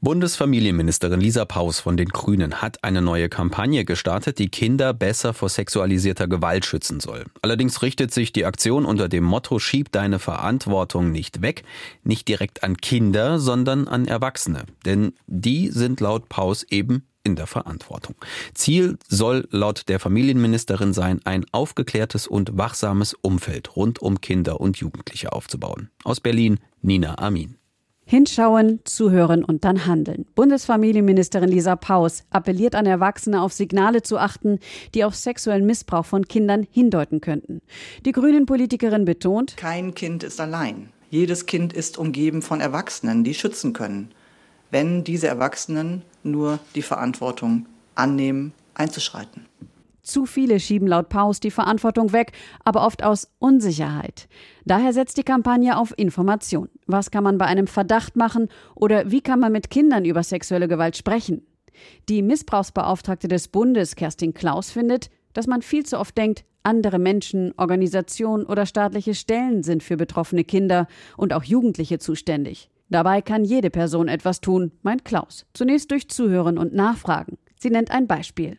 Bundesfamilienministerin 0.00 1.20
Lisa 1.20 1.44
Paus 1.44 1.80
von 1.80 1.96
den 1.98 2.08
Grünen 2.08 2.62
hat 2.62 2.82
eine 2.82 3.02
neue 3.02 3.28
Kampagne 3.28 3.84
gestartet, 3.84 4.38
die 4.38 4.48
Kinder 4.48 4.94
besser 4.94 5.34
vor 5.34 5.50
sexualisierter 5.50 6.26
Gewalt 6.26 6.64
schützen 6.64 7.00
soll. 7.00 7.24
Allerdings 7.42 7.82
richtet 7.82 8.12
sich 8.12 8.32
die 8.32 8.46
Aktion 8.46 8.86
unter 8.86 9.08
dem 9.08 9.24
Motto 9.24 9.58
Schieb 9.58 9.92
deine 9.92 10.18
Verantwortung 10.18 11.10
nicht 11.10 11.42
weg, 11.42 11.62
nicht 12.04 12.26
direkt 12.26 12.64
an 12.64 12.78
Kinder, 12.78 13.38
sondern 13.38 13.86
an 13.86 14.06
Erwachsene. 14.06 14.64
Denn 14.84 15.12
die 15.26 15.68
sind 15.68 16.00
laut 16.00 16.28
Paus 16.28 16.64
eben 16.64 17.06
in 17.24 17.36
der 17.36 17.46
Verantwortung. 17.46 18.14
Ziel 18.52 18.98
soll 19.08 19.48
laut 19.50 19.88
der 19.88 19.98
Familienministerin 19.98 20.92
sein, 20.92 21.20
ein 21.24 21.44
aufgeklärtes 21.50 22.26
und 22.26 22.56
wachsames 22.56 23.14
Umfeld 23.14 23.74
rund 23.76 24.00
um 24.00 24.20
Kinder 24.20 24.60
und 24.60 24.76
Jugendliche 24.76 25.32
aufzubauen. 25.32 25.90
Aus 26.04 26.20
Berlin 26.20 26.60
Nina 26.82 27.18
Amin. 27.18 27.56
Hinschauen, 28.06 28.80
zuhören 28.84 29.42
und 29.42 29.64
dann 29.64 29.86
handeln. 29.86 30.26
Bundesfamilienministerin 30.34 31.48
Lisa 31.48 31.74
Paus 31.74 32.24
appelliert 32.28 32.74
an 32.74 32.84
Erwachsene, 32.84 33.40
auf 33.40 33.54
Signale 33.54 34.02
zu 34.02 34.18
achten, 34.18 34.58
die 34.94 35.04
auf 35.04 35.14
sexuellen 35.14 35.64
Missbrauch 35.64 36.04
von 36.04 36.28
Kindern 36.28 36.66
hindeuten 36.70 37.22
könnten. 37.22 37.62
Die 38.04 38.12
Grünen-Politikerin 38.12 39.06
betont, 39.06 39.56
kein 39.56 39.94
Kind 39.94 40.22
ist 40.22 40.38
allein. 40.38 40.90
Jedes 41.08 41.46
Kind 41.46 41.72
ist 41.72 41.96
umgeben 41.96 42.42
von 42.42 42.60
Erwachsenen, 42.60 43.24
die 43.24 43.32
schützen 43.32 43.72
können 43.72 44.10
wenn 44.70 45.04
diese 45.04 45.28
Erwachsenen 45.28 46.02
nur 46.22 46.58
die 46.74 46.82
Verantwortung 46.82 47.66
annehmen, 47.94 48.52
einzuschreiten. 48.74 49.46
Zu 50.02 50.26
viele 50.26 50.60
schieben 50.60 50.86
laut 50.86 51.08
Paus 51.08 51.40
die 51.40 51.50
Verantwortung 51.50 52.12
weg, 52.12 52.32
aber 52.62 52.84
oft 52.84 53.02
aus 53.02 53.28
Unsicherheit. 53.38 54.28
Daher 54.66 54.92
setzt 54.92 55.16
die 55.16 55.22
Kampagne 55.22 55.78
auf 55.78 55.94
Information. 55.96 56.68
Was 56.86 57.10
kann 57.10 57.24
man 57.24 57.38
bei 57.38 57.46
einem 57.46 57.66
Verdacht 57.66 58.14
machen 58.14 58.48
oder 58.74 59.10
wie 59.10 59.22
kann 59.22 59.40
man 59.40 59.52
mit 59.52 59.70
Kindern 59.70 60.04
über 60.04 60.22
sexuelle 60.22 60.68
Gewalt 60.68 60.98
sprechen? 60.98 61.46
Die 62.10 62.20
Missbrauchsbeauftragte 62.20 63.28
des 63.28 63.48
Bundes, 63.48 63.96
Kerstin 63.96 64.34
Klaus, 64.34 64.70
findet, 64.70 65.10
dass 65.32 65.46
man 65.46 65.62
viel 65.62 65.86
zu 65.86 65.98
oft 65.98 66.16
denkt, 66.18 66.44
andere 66.62 66.98
Menschen, 66.98 67.52
Organisationen 67.56 68.44
oder 68.44 68.66
staatliche 68.66 69.14
Stellen 69.14 69.62
sind 69.62 69.82
für 69.82 69.96
betroffene 69.96 70.44
Kinder 70.44 70.86
und 71.16 71.32
auch 71.32 71.44
Jugendliche 71.44 71.98
zuständig. 71.98 72.70
Dabei 72.88 73.22
kann 73.22 73.44
jede 73.44 73.70
Person 73.70 74.08
etwas 74.08 74.40
tun, 74.40 74.72
meint 74.82 75.04
Klaus. 75.04 75.46
Zunächst 75.54 75.90
durch 75.90 76.08
Zuhören 76.08 76.58
und 76.58 76.74
Nachfragen. 76.74 77.38
Sie 77.58 77.70
nennt 77.70 77.90
ein 77.90 78.06
Beispiel. 78.06 78.58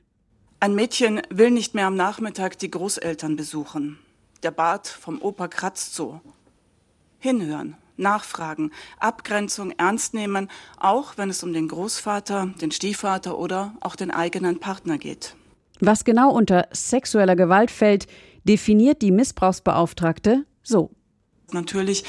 Ein 0.60 0.74
Mädchen 0.74 1.22
will 1.29 1.51
nicht 1.51 1.75
mehr 1.75 1.88
am 1.88 1.96
Nachmittag 1.96 2.58
die 2.58 2.72
Großeltern 2.72 3.36
besuchen. 3.36 4.00
Der 4.44 4.51
Bart 4.51 4.88
vom 4.88 5.22
Opa 5.22 5.48
kratzt 5.48 5.94
so. 5.96 6.22
Hinhören, 7.20 7.75
nachfragen, 7.98 8.72
Abgrenzung 9.00 9.72
ernst 9.72 10.13
nehmen, 10.13 10.50
auch 10.77 11.17
wenn 11.17 11.29
es 11.29 11.44
um 11.44 11.53
den 11.53 11.67
Großvater, 11.67 12.53
den 12.62 12.72
Stiefvater 12.72 13.38
oder 13.38 13.74
auch 13.82 13.96
den 13.96 14.12
eigenen 14.12 14.60
Partner 14.60 14.98
geht. 14.98 15.36
Was 15.82 16.03
genau 16.03 16.32
unter 16.32 16.67
sexueller 16.72 17.36
Gewalt 17.36 17.70
fällt, 17.70 18.08
definiert 18.44 19.01
die 19.01 19.12
Missbrauchsbeauftragte 19.12 20.46
so. 20.63 20.91
Natürlich 21.51 22.05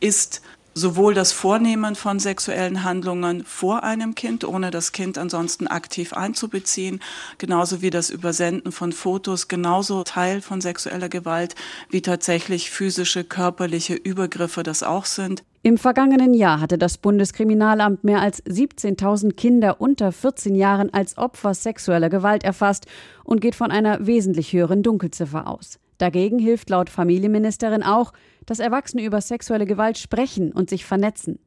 ist 0.00 0.42
sowohl 0.76 1.14
das 1.14 1.32
Vornehmen 1.32 1.94
von 1.94 2.18
sexuellen 2.18 2.84
Handlungen 2.84 3.44
vor 3.44 3.82
einem 3.82 4.14
Kind, 4.14 4.44
ohne 4.44 4.70
das 4.70 4.92
Kind 4.92 5.16
ansonsten 5.16 5.66
aktiv 5.66 6.12
einzubeziehen, 6.12 7.00
genauso 7.38 7.80
wie 7.80 7.88
das 7.88 8.10
Übersenden 8.10 8.72
von 8.72 8.92
Fotos, 8.92 9.48
genauso 9.48 10.04
Teil 10.04 10.42
von 10.42 10.60
sexueller 10.60 11.08
Gewalt, 11.08 11.54
wie 11.88 12.02
tatsächlich 12.02 12.70
physische, 12.70 13.24
körperliche 13.24 13.94
Übergriffe 13.94 14.62
das 14.62 14.82
auch 14.82 15.06
sind. 15.06 15.42
Im 15.62 15.78
vergangenen 15.78 16.34
Jahr 16.34 16.60
hatte 16.60 16.76
das 16.76 16.98
Bundeskriminalamt 16.98 18.04
mehr 18.04 18.20
als 18.20 18.44
17.000 18.44 19.32
Kinder 19.32 19.80
unter 19.80 20.12
14 20.12 20.54
Jahren 20.54 20.92
als 20.92 21.16
Opfer 21.16 21.54
sexueller 21.54 22.10
Gewalt 22.10 22.44
erfasst 22.44 22.84
und 23.24 23.40
geht 23.40 23.54
von 23.54 23.70
einer 23.70 24.06
wesentlich 24.06 24.52
höheren 24.52 24.82
Dunkelziffer 24.82 25.46
aus. 25.48 25.78
Dagegen 25.98 26.38
hilft 26.38 26.70
laut 26.70 26.90
Familienministerin 26.90 27.82
auch, 27.82 28.12
dass 28.44 28.58
Erwachsene 28.58 29.04
über 29.04 29.20
sexuelle 29.20 29.66
Gewalt 29.66 29.98
sprechen 29.98 30.52
und 30.52 30.70
sich 30.70 30.84
vernetzen. 30.84 31.38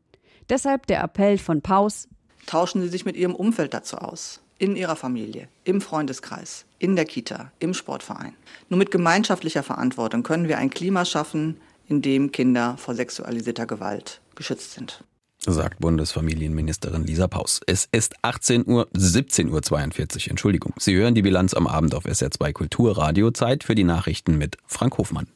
Deshalb 0.49 0.87
der 0.87 1.03
Appell 1.03 1.37
von 1.37 1.61
Paus. 1.61 2.07
Tauschen 2.45 2.81
Sie 2.81 2.89
sich 2.89 3.05
mit 3.05 3.15
Ihrem 3.15 3.35
Umfeld 3.35 3.73
dazu 3.73 3.97
aus. 3.97 4.41
In 4.57 4.75
Ihrer 4.75 4.95
Familie, 4.95 5.47
im 5.63 5.79
Freundeskreis, 5.79 6.65
in 6.79 6.95
der 6.95 7.05
Kita, 7.05 7.51
im 7.59 7.73
Sportverein. 7.73 8.33
Nur 8.67 8.77
mit 8.77 8.91
gemeinschaftlicher 8.91 9.63
Verantwortung 9.63 10.23
können 10.23 10.49
wir 10.49 10.57
ein 10.57 10.69
Klima 10.69 11.05
schaffen, 11.05 11.61
in 11.87 12.01
dem 12.01 12.31
Kinder 12.31 12.75
vor 12.77 12.93
sexualisierter 12.93 13.65
Gewalt 13.65 14.19
geschützt 14.35 14.73
sind 14.73 15.03
sagt 15.45 15.79
Bundesfamilienministerin 15.79 17.05
Lisa 17.05 17.27
Paus. 17.27 17.61
Es 17.65 17.87
ist 17.91 18.15
18 18.21 18.67
Uhr, 18.67 18.87
17 18.93 19.49
Uhr 19.49 19.61
42, 19.61 20.29
Entschuldigung. 20.29 20.73
Sie 20.77 20.95
hören 20.95 21.15
die 21.15 21.21
Bilanz 21.21 21.53
am 21.53 21.67
Abend 21.67 21.95
auf 21.95 22.05
SR2 22.05 22.51
Kulturradio. 22.51 23.31
Zeit 23.31 23.63
für 23.63 23.75
die 23.75 23.83
Nachrichten 23.83 24.37
mit 24.37 24.57
Frank 24.67 24.97
Hofmann. 24.97 25.27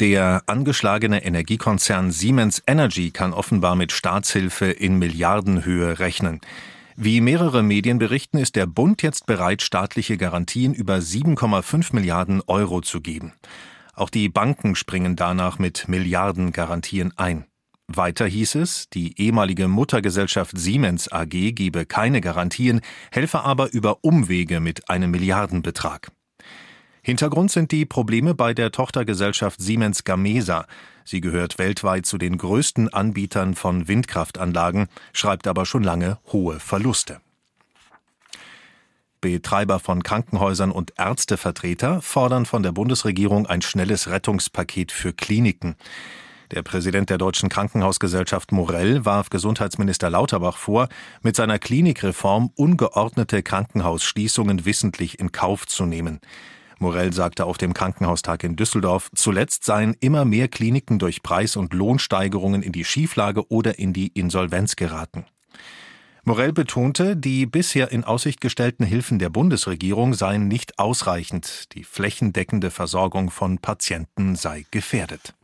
Der 0.00 0.42
angeschlagene 0.46 1.24
Energiekonzern 1.24 2.10
Siemens 2.10 2.60
Energy 2.66 3.12
kann 3.12 3.32
offenbar 3.32 3.76
mit 3.76 3.92
Staatshilfe 3.92 4.66
in 4.66 4.98
Milliardenhöhe 4.98 6.00
rechnen. 6.00 6.40
Wie 6.96 7.20
mehrere 7.20 7.62
Medien 7.62 7.98
berichten, 7.98 8.38
ist 8.38 8.56
der 8.56 8.66
Bund 8.66 9.02
jetzt 9.02 9.26
bereit, 9.26 9.62
staatliche 9.62 10.16
Garantien 10.16 10.74
über 10.74 10.96
7,5 10.96 11.94
Milliarden 11.94 12.42
Euro 12.46 12.80
zu 12.80 13.00
geben. 13.00 13.34
Auch 13.96 14.10
die 14.10 14.28
Banken 14.28 14.74
springen 14.74 15.16
danach 15.16 15.58
mit 15.58 15.88
Milliardengarantien 15.88 17.12
ein. 17.16 17.46
Weiter 17.86 18.26
hieß 18.26 18.56
es, 18.56 18.88
die 18.88 19.20
ehemalige 19.20 19.68
Muttergesellschaft 19.68 20.56
Siemens 20.56 21.12
AG 21.12 21.52
gebe 21.52 21.84
keine 21.84 22.20
Garantien, 22.20 22.80
helfe 23.12 23.42
aber 23.42 23.72
über 23.72 24.02
Umwege 24.02 24.60
mit 24.60 24.88
einem 24.88 25.10
Milliardenbetrag. 25.10 26.10
Hintergrund 27.02 27.50
sind 27.50 27.70
die 27.70 27.84
Probleme 27.84 28.34
bei 28.34 28.54
der 28.54 28.72
Tochtergesellschaft 28.72 29.60
Siemens 29.60 30.04
Gamesa. 30.04 30.66
Sie 31.04 31.20
gehört 31.20 31.58
weltweit 31.58 32.06
zu 32.06 32.16
den 32.16 32.38
größten 32.38 32.88
Anbietern 32.88 33.54
von 33.54 33.86
Windkraftanlagen, 33.86 34.86
schreibt 35.12 35.46
aber 35.46 35.66
schon 35.66 35.82
lange 35.82 36.18
hohe 36.32 36.58
Verluste. 36.60 37.20
Betreiber 39.24 39.78
von 39.78 40.02
Krankenhäusern 40.02 40.70
und 40.70 40.92
Ärztevertreter 40.98 42.02
fordern 42.02 42.44
von 42.44 42.62
der 42.62 42.72
Bundesregierung 42.72 43.46
ein 43.46 43.62
schnelles 43.62 44.10
Rettungspaket 44.10 44.92
für 44.92 45.14
Kliniken. 45.14 45.76
Der 46.50 46.62
Präsident 46.62 47.08
der 47.08 47.16
Deutschen 47.16 47.48
Krankenhausgesellschaft 47.48 48.52
Morell 48.52 49.06
warf 49.06 49.30
Gesundheitsminister 49.30 50.10
Lauterbach 50.10 50.58
vor, 50.58 50.90
mit 51.22 51.36
seiner 51.36 51.58
Klinikreform 51.58 52.50
ungeordnete 52.54 53.42
Krankenhausschließungen 53.42 54.66
wissentlich 54.66 55.18
in 55.18 55.32
Kauf 55.32 55.66
zu 55.66 55.86
nehmen. 55.86 56.20
Morell 56.78 57.14
sagte 57.14 57.46
auf 57.46 57.56
dem 57.56 57.72
Krankenhaustag 57.72 58.44
in 58.44 58.56
Düsseldorf, 58.56 59.08
zuletzt 59.14 59.64
seien 59.64 59.96
immer 60.00 60.26
mehr 60.26 60.48
Kliniken 60.48 60.98
durch 60.98 61.22
Preis- 61.22 61.56
und 61.56 61.72
Lohnsteigerungen 61.72 62.62
in 62.62 62.72
die 62.72 62.84
Schieflage 62.84 63.50
oder 63.50 63.78
in 63.78 63.94
die 63.94 64.08
Insolvenz 64.08 64.76
geraten. 64.76 65.24
Morell 66.26 66.54
betonte, 66.54 67.18
die 67.18 67.44
bisher 67.44 67.92
in 67.92 68.02
Aussicht 68.02 68.40
gestellten 68.40 68.84
Hilfen 68.84 69.18
der 69.18 69.28
Bundesregierung 69.28 70.14
seien 70.14 70.48
nicht 70.48 70.78
ausreichend. 70.78 71.74
Die 71.74 71.84
flächendeckende 71.84 72.70
Versorgung 72.70 73.30
von 73.30 73.58
Patienten 73.58 74.34
sei 74.34 74.64
gefährdet. 74.70 75.34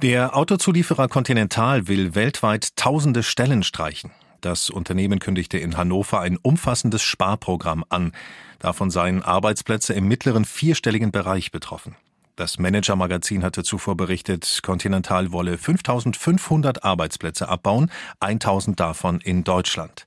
Der 0.00 0.34
Autozulieferer 0.34 1.08
Continental 1.08 1.88
will 1.88 2.14
weltweit 2.14 2.74
tausende 2.76 3.22
Stellen 3.22 3.62
streichen. 3.64 4.12
Das 4.40 4.70
Unternehmen 4.70 5.18
kündigte 5.18 5.58
in 5.58 5.76
Hannover 5.76 6.20
ein 6.20 6.38
umfassendes 6.38 7.02
Sparprogramm 7.02 7.84
an. 7.90 8.12
Davon 8.60 8.90
seien 8.90 9.22
Arbeitsplätze 9.22 9.92
im 9.92 10.08
mittleren 10.08 10.46
vierstelligen 10.46 11.12
Bereich 11.12 11.50
betroffen. 11.50 11.96
Das 12.36 12.58
Manager-Magazin 12.58 13.44
hatte 13.44 13.62
zuvor 13.62 13.96
berichtet, 13.96 14.60
Continental 14.64 15.30
wolle 15.30 15.56
5500 15.56 16.82
Arbeitsplätze 16.82 17.48
abbauen, 17.48 17.92
1000 18.18 18.80
davon 18.80 19.20
in 19.20 19.44
Deutschland. 19.44 20.04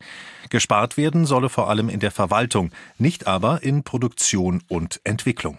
Gespart 0.50 0.98
werden 0.98 1.26
solle 1.26 1.48
vor 1.48 1.70
allem 1.70 1.88
in 1.88 2.02
der 2.02 2.12
Verwaltung, 2.12 2.72
nicht 2.98 3.28
aber 3.28 3.64
in 3.64 3.84
Produktion 3.84 4.62
und 4.68 5.00
Entwicklung. 5.06 5.58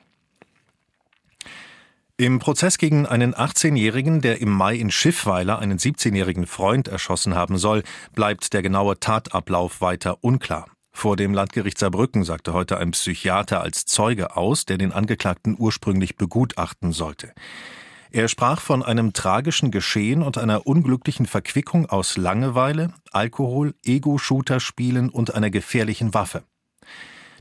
Im 2.18 2.38
Prozess 2.38 2.76
gegen 2.76 3.06
einen 3.06 3.34
18-Jährigen, 3.34 4.20
der 4.20 4.40
im 4.40 4.50
Mai 4.50 4.74
in 4.74 4.90
Schiffweiler 4.90 5.60
einen 5.60 5.78
17-jährigen 5.78 6.46
Freund 6.46 6.88
erschossen 6.88 7.34
haben 7.34 7.56
soll, 7.56 7.82
bleibt 8.14 8.52
der 8.52 8.60
genaue 8.60 8.98
Tatablauf 9.00 9.80
weiter 9.80 10.18
unklar. 10.22 10.66
Vor 10.98 11.14
dem 11.14 11.32
Landgericht 11.32 11.78
Saarbrücken 11.78 12.24
sagte 12.24 12.52
heute 12.54 12.78
ein 12.78 12.90
Psychiater 12.90 13.60
als 13.60 13.84
Zeuge 13.84 14.36
aus, 14.36 14.64
der 14.64 14.78
den 14.78 14.90
Angeklagten 14.90 15.54
ursprünglich 15.56 16.16
begutachten 16.16 16.90
sollte. 16.90 17.34
Er 18.10 18.26
sprach 18.26 18.60
von 18.60 18.82
einem 18.82 19.12
tragischen 19.12 19.70
Geschehen 19.70 20.24
und 20.24 20.38
einer 20.38 20.66
unglücklichen 20.66 21.26
Verquickung 21.26 21.86
aus 21.86 22.16
Langeweile, 22.16 22.94
Alkohol, 23.12 23.76
Ego-Shooter-Spielen 23.84 25.08
und 25.08 25.32
einer 25.32 25.50
gefährlichen 25.50 26.14
Waffe. 26.14 26.42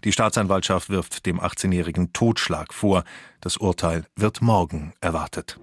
Die 0.04 0.12
Staatsanwaltschaft 0.12 0.92
wirft 0.92 1.26
dem 1.26 1.40
18-Jährigen 1.40 2.14
Totschlag 2.14 2.76
vor. 2.76 3.06
Das 3.42 3.58
Urteil 3.58 4.06
wird 4.16 4.44
morgen 4.44 4.94
erwartet. 5.02 5.60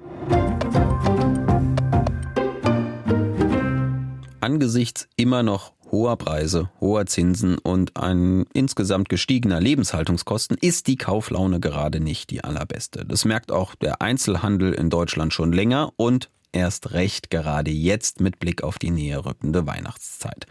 Angesichts 4.41 5.09
immer 5.15 5.45
noch 5.45 5.74
hoher 5.91 6.17
Preise, 6.17 6.71
hoher 6.81 7.07
Zinsen 7.07 7.59
und 7.59 7.97
ein 7.97 8.45
insgesamt 8.53 9.09
gestiegener 9.09 9.61
Lebenshaltungskosten 9.61 10.57
ist 10.61 10.87
die 10.87 10.97
Kauflaune 10.97 11.61
gerade 11.61 12.01
nicht 12.01 12.31
die 12.31 12.43
allerbeste. 12.45 13.05
Das 13.05 13.25
merkt 13.25 13.53
auch 13.53 13.75
der 13.75 14.03
Einzelhandel 14.03 14.73
in 14.73 14.91
Deutschland 14.91 15.33
schon 15.33 15.53
länger 15.53 15.93
und 15.97 16.31
erst 16.55 16.93
recht 16.93 17.31
gerade 17.31 17.71
jetzt 17.71 18.21
mit 18.21 18.39
Blick 18.39 18.63
auf 18.63 18.79
die 18.79 18.91
näher 18.91 19.25
rückende 19.25 19.67
Weihnachtszeit. 19.67 20.47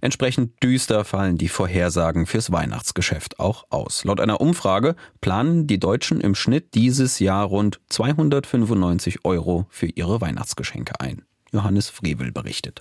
Entsprechend 0.00 0.62
düster 0.62 1.04
fallen 1.04 1.38
die 1.38 1.48
Vorhersagen 1.48 2.26
fürs 2.26 2.50
Weihnachtsgeschäft 2.50 3.38
auch 3.38 3.64
aus. 3.70 4.04
Laut 4.04 4.20
einer 4.20 4.40
Umfrage 4.40 4.96
planen 5.20 5.66
die 5.66 5.78
Deutschen 5.78 6.20
im 6.20 6.34
Schnitt 6.34 6.74
dieses 6.74 7.18
Jahr 7.18 7.44
rund 7.44 7.80
295 7.90 9.24
Euro 9.24 9.66
für 9.68 9.86
ihre 9.86 10.20
Weihnachtsgeschenke 10.20 11.00
ein. 11.00 11.22
Johannes 11.52 11.90
Frevel 11.90 12.32
berichtet. 12.32 12.80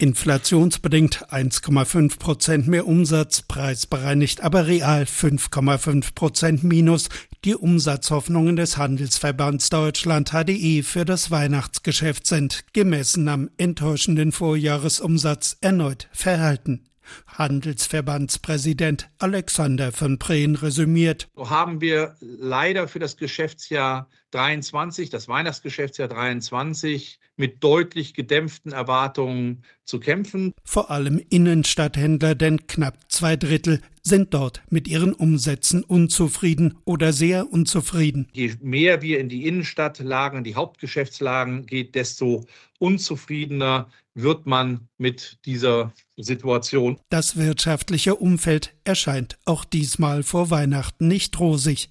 Inflationsbedingt 0.00 1.30
1,5 1.30 2.18
Prozent 2.18 2.66
mehr 2.66 2.86
Umsatz, 2.86 3.42
preisbereinigt 3.42 4.40
aber 4.40 4.66
real 4.66 5.02
5,5 5.02 6.14
Prozent 6.14 6.64
minus. 6.64 7.10
Die 7.44 7.54
Umsatzhoffnungen 7.54 8.56
des 8.56 8.78
Handelsverbands 8.78 9.68
Deutschland 9.68 10.30
HDE 10.30 10.82
für 10.82 11.04
das 11.04 11.30
Weihnachtsgeschäft 11.30 12.26
sind, 12.26 12.64
gemessen 12.72 13.28
am 13.28 13.50
enttäuschenden 13.58 14.32
Vorjahresumsatz, 14.32 15.58
erneut 15.60 16.08
verhalten. 16.12 16.89
Handelsverbandspräsident 17.26 19.10
Alexander 19.18 19.92
von 19.92 20.18
Prehn 20.18 20.54
resümiert. 20.54 21.28
So 21.34 21.50
haben 21.50 21.80
wir 21.80 22.16
leider 22.20 22.88
für 22.88 22.98
das 22.98 23.16
Geschäftsjahr 23.16 24.08
23, 24.30 25.10
das 25.10 25.28
Weihnachtsgeschäftsjahr 25.28 26.08
23, 26.08 27.18
mit 27.36 27.64
deutlich 27.64 28.14
gedämpften 28.14 28.72
Erwartungen 28.72 29.64
zu 29.84 29.98
kämpfen. 29.98 30.52
Vor 30.62 30.90
allem 30.90 31.20
Innenstadthändler, 31.30 32.34
denn 32.34 32.66
knapp 32.66 32.98
zwei 33.08 33.36
Drittel 33.36 33.80
sind 34.02 34.34
dort 34.34 34.62
mit 34.70 34.88
ihren 34.88 35.12
Umsätzen 35.12 35.82
unzufrieden 35.82 36.78
oder 36.84 37.12
sehr 37.12 37.52
unzufrieden. 37.52 38.28
Je 38.32 38.54
mehr 38.60 39.02
wir 39.02 39.18
in 39.18 39.28
die 39.28 39.46
Innenstadtlagen, 39.46 40.38
in 40.38 40.44
die 40.44 40.54
Hauptgeschäftslagen 40.54 41.66
geht, 41.66 41.94
desto 41.94 42.46
unzufriedener 42.78 43.90
wird 44.14 44.46
man 44.46 44.88
mit 44.98 45.38
dieser 45.44 45.92
Situation. 46.16 46.98
Das 47.10 47.36
wirtschaftliche 47.36 48.16
Umfeld 48.16 48.74
erscheint 48.84 49.38
auch 49.44 49.64
diesmal 49.64 50.22
vor 50.22 50.50
Weihnachten 50.50 51.08
nicht 51.08 51.38
rosig. 51.38 51.90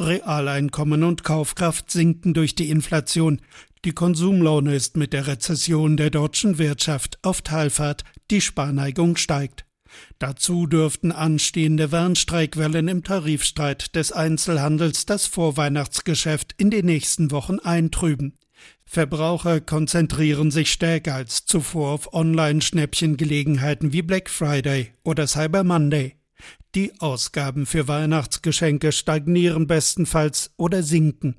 Realeinkommen 0.00 1.04
und 1.04 1.24
Kaufkraft 1.24 1.90
sinken 1.90 2.34
durch 2.34 2.54
die 2.54 2.70
Inflation. 2.70 3.40
Die 3.84 3.92
Konsumlaune 3.92 4.74
ist 4.74 4.96
mit 4.96 5.12
der 5.12 5.26
Rezession 5.26 5.96
der 5.96 6.10
deutschen 6.10 6.58
Wirtschaft 6.58 7.18
auf 7.22 7.42
Talfahrt, 7.42 8.02
die 8.30 8.40
Sparneigung 8.40 9.16
steigt. 9.16 9.64
Dazu 10.18 10.66
dürften 10.66 11.12
anstehende 11.12 11.92
Warnstreikwellen 11.92 12.88
im 12.88 13.04
Tarifstreit 13.04 13.94
des 13.94 14.10
Einzelhandels 14.10 15.06
das 15.06 15.26
Vorweihnachtsgeschäft 15.26 16.54
in 16.56 16.70
den 16.70 16.86
nächsten 16.86 17.30
Wochen 17.30 17.60
eintrüben. 17.60 18.36
Verbraucher 18.86 19.60
konzentrieren 19.60 20.50
sich 20.50 20.70
stärker 20.70 21.14
als 21.14 21.46
zuvor 21.46 21.92
auf 21.92 22.12
Online-Schnäppchengelegenheiten 22.12 23.92
wie 23.92 24.02
Black 24.02 24.28
Friday 24.28 24.92
oder 25.02 25.26
Cyber 25.26 25.64
Monday. 25.64 26.16
Die 26.74 26.92
Ausgaben 27.00 27.66
für 27.66 27.88
Weihnachtsgeschenke 27.88 28.92
stagnieren 28.92 29.66
bestenfalls 29.66 30.52
oder 30.56 30.82
sinken. 30.82 31.36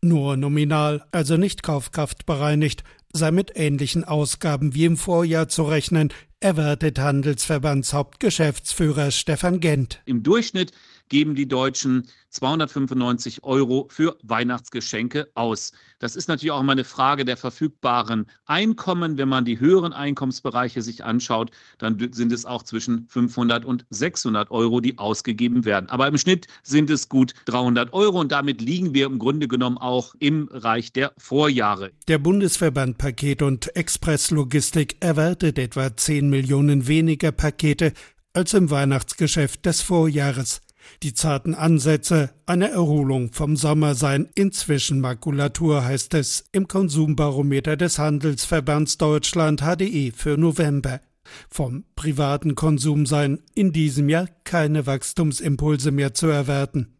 Nur 0.00 0.36
nominal, 0.36 1.04
also 1.10 1.36
nicht 1.36 1.62
kaufkraftbereinigt, 1.62 2.84
sei 3.12 3.30
mit 3.30 3.52
ähnlichen 3.54 4.04
Ausgaben 4.04 4.74
wie 4.74 4.84
im 4.84 4.96
Vorjahr 4.96 5.48
zu 5.48 5.64
rechnen, 5.64 6.12
erwartet 6.40 6.98
Handelsverbandshauptgeschäftsführer 6.98 9.10
Stefan 9.10 9.60
Gent. 9.60 10.02
Im 10.04 10.22
Durchschnitt 10.22 10.72
geben 11.12 11.34
die 11.34 11.46
Deutschen 11.46 12.08
295 12.30 13.44
Euro 13.44 13.86
für 13.90 14.16
Weihnachtsgeschenke 14.22 15.28
aus. 15.34 15.72
Das 15.98 16.16
ist 16.16 16.26
natürlich 16.26 16.52
auch 16.52 16.62
immer 16.62 16.72
eine 16.72 16.84
Frage 16.84 17.26
der 17.26 17.36
verfügbaren 17.36 18.24
Einkommen. 18.46 19.18
Wenn 19.18 19.28
man 19.28 19.44
die 19.44 19.60
höheren 19.60 19.92
Einkommensbereiche 19.92 20.80
sich 20.80 21.04
anschaut, 21.04 21.50
dann 21.76 21.98
sind 22.12 22.32
es 22.32 22.46
auch 22.46 22.62
zwischen 22.62 23.06
500 23.08 23.66
und 23.66 23.84
600 23.90 24.50
Euro, 24.50 24.80
die 24.80 24.96
ausgegeben 24.96 25.66
werden. 25.66 25.90
Aber 25.90 26.08
im 26.08 26.16
Schnitt 26.16 26.46
sind 26.62 26.88
es 26.88 27.10
gut 27.10 27.34
300 27.44 27.92
Euro 27.92 28.18
und 28.18 28.32
damit 28.32 28.62
liegen 28.62 28.94
wir 28.94 29.04
im 29.04 29.18
Grunde 29.18 29.48
genommen 29.48 29.76
auch 29.76 30.14
im 30.18 30.46
Bereich 30.46 30.94
der 30.94 31.12
Vorjahre. 31.18 31.90
Der 32.08 32.18
Bundesverband 32.18 32.96
Paket 32.96 33.42
und 33.42 33.76
Expresslogistik 33.76 34.96
erwartet 35.00 35.58
etwa 35.58 35.94
10 35.94 36.30
Millionen 36.30 36.86
weniger 36.88 37.32
Pakete 37.32 37.92
als 38.32 38.54
im 38.54 38.70
Weihnachtsgeschäft 38.70 39.66
des 39.66 39.82
Vorjahres. 39.82 40.62
Die 41.02 41.14
zarten 41.14 41.54
Ansätze 41.54 42.30
einer 42.46 42.68
Erholung 42.68 43.32
vom 43.32 43.56
Sommer 43.56 43.94
seien 43.94 44.28
inzwischen 44.34 45.00
Makulatur, 45.00 45.84
heißt 45.84 46.14
es 46.14 46.44
im 46.52 46.68
Konsumbarometer 46.68 47.76
des 47.76 47.98
Handelsverbands 47.98 48.98
Deutschland 48.98 49.62
HDE 49.62 50.12
für 50.14 50.36
November. 50.36 51.00
Vom 51.48 51.84
privaten 51.94 52.54
Konsum 52.54 53.06
seien 53.06 53.40
in 53.54 53.72
diesem 53.72 54.08
Jahr 54.08 54.28
keine 54.44 54.86
Wachstumsimpulse 54.86 55.90
mehr 55.90 56.14
zu 56.14 56.26
erwarten. 56.26 56.94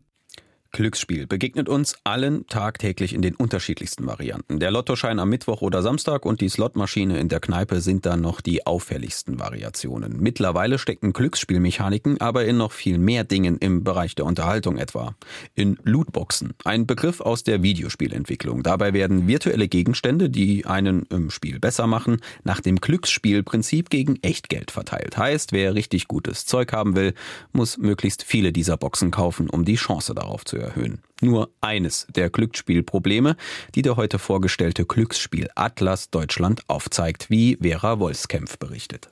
Glücksspiel 0.73 1.27
begegnet 1.27 1.69
uns 1.69 1.97
allen 2.03 2.47
tagtäglich 2.47 3.13
in 3.13 3.21
den 3.21 3.35
unterschiedlichsten 3.35 4.07
Varianten. 4.07 4.59
Der 4.59 4.71
Lottoschein 4.71 5.19
am 5.19 5.29
Mittwoch 5.29 5.61
oder 5.61 5.83
Samstag 5.83 6.25
und 6.25 6.41
die 6.41 6.49
Slotmaschine 6.49 7.21
in 7.21 7.29
der 7.29 7.41
Kneipe 7.41 7.83
sind 7.83 8.07
dann 8.07 8.23
noch 8.23 8.41
die 8.41 8.67
auffälligsten 8.67 9.39
Variationen. 9.39 10.19
Mittlerweile 10.19 10.79
stecken 10.79 11.13
Glücksspielmechaniken 11.13 12.23
aber 12.23 12.47
in 12.47 12.57
noch 12.57 12.73
viel 12.73 12.97
mehr 12.97 13.25
Dingen 13.25 13.59
im 13.59 13.85
Bereich 13.85 14.15
der 14.15 14.25
Unterhaltung 14.25 14.79
etwa. 14.79 15.15
In 15.55 15.79
Lootboxen, 15.85 16.55
ein 16.65 16.87
Begriff 16.87 17.21
aus 17.21 17.43
der 17.43 17.63
Videospielentwicklung. 17.63 18.63
Dabei 18.63 18.95
werden 18.95 19.29
virtuelle 19.29 19.69
Gegenstände, 19.69 20.31
die 20.31 20.65
einen 20.65 21.03
im 21.11 21.29
Spiel 21.29 21.61
besser 21.61 21.87
machen, 21.87 22.23
nach 22.45 22.63
dem 22.63 22.77
Glücksspielprinzip 22.77 23.91
gegen 23.91 24.17
Echtgeld 24.23 24.71
verteilt. 24.71 25.19
Heißt, 25.19 25.53
wer 25.53 25.75
richtig 25.75 26.09
gutes 26.09 26.47
Zeug 26.47 26.73
haben 26.73 26.97
will, 26.97 27.13
muss 27.53 27.77
möglichst 27.77 28.23
viele 28.23 28.55
dieser 28.55 28.79
Boxen 28.79 29.11
kaufen, 29.11 29.51
um 29.51 29.67
die 29.67 29.75
Chance 29.75 30.15
darauf 30.15 30.47
zu 30.47 30.62
erhöhen. 30.63 31.03
Nur 31.21 31.51
eines 31.61 32.07
der 32.15 32.31
Glücksspielprobleme, 32.31 33.37
die 33.75 33.83
der 33.83 33.97
heute 33.97 34.19
vorgestellte 34.19 34.87
Glücksspiel 34.87 35.49
Atlas 35.55 36.11
Deutschland 36.11 36.63
aufzeigt, 36.69 37.31
wie 37.31 37.59
Vera 37.61 37.99
Wolfskämpf 38.01 38.59
berichtet. 38.59 39.09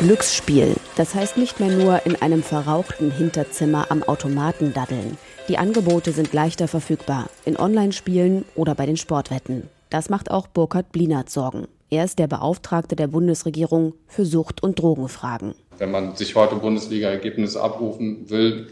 Glücksspiel, 0.00 0.76
das 0.96 1.14
heißt 1.14 1.36
nicht 1.36 1.60
mehr 1.60 1.70
nur 1.70 2.06
in 2.06 2.16
einem 2.16 2.42
verrauchten 2.42 3.10
Hinterzimmer 3.10 3.90
am 3.90 4.02
Automaten 4.02 4.72
daddeln. 4.72 5.18
Die 5.48 5.58
Angebote 5.58 6.12
sind 6.12 6.32
leichter 6.32 6.68
verfügbar, 6.68 7.28
in 7.44 7.58
Online-Spielen 7.58 8.46
oder 8.54 8.74
bei 8.74 8.86
den 8.86 8.96
Sportwetten. 8.96 9.68
Das 9.90 10.08
macht 10.08 10.30
auch 10.30 10.46
Burkhard 10.46 10.92
Blinert 10.92 11.28
Sorgen. 11.28 11.66
Er 11.90 12.04
ist 12.04 12.18
der 12.18 12.28
Beauftragte 12.28 12.96
der 12.96 13.08
Bundesregierung 13.08 13.94
für 14.06 14.24
Sucht- 14.24 14.62
und 14.62 14.78
Drogenfragen. 14.78 15.54
Wenn 15.76 15.90
man 15.90 16.14
sich 16.16 16.34
heute 16.34 16.56
Bundesliga-Ergebnisse 16.56 17.60
abrufen 17.60 18.30
will, 18.30 18.68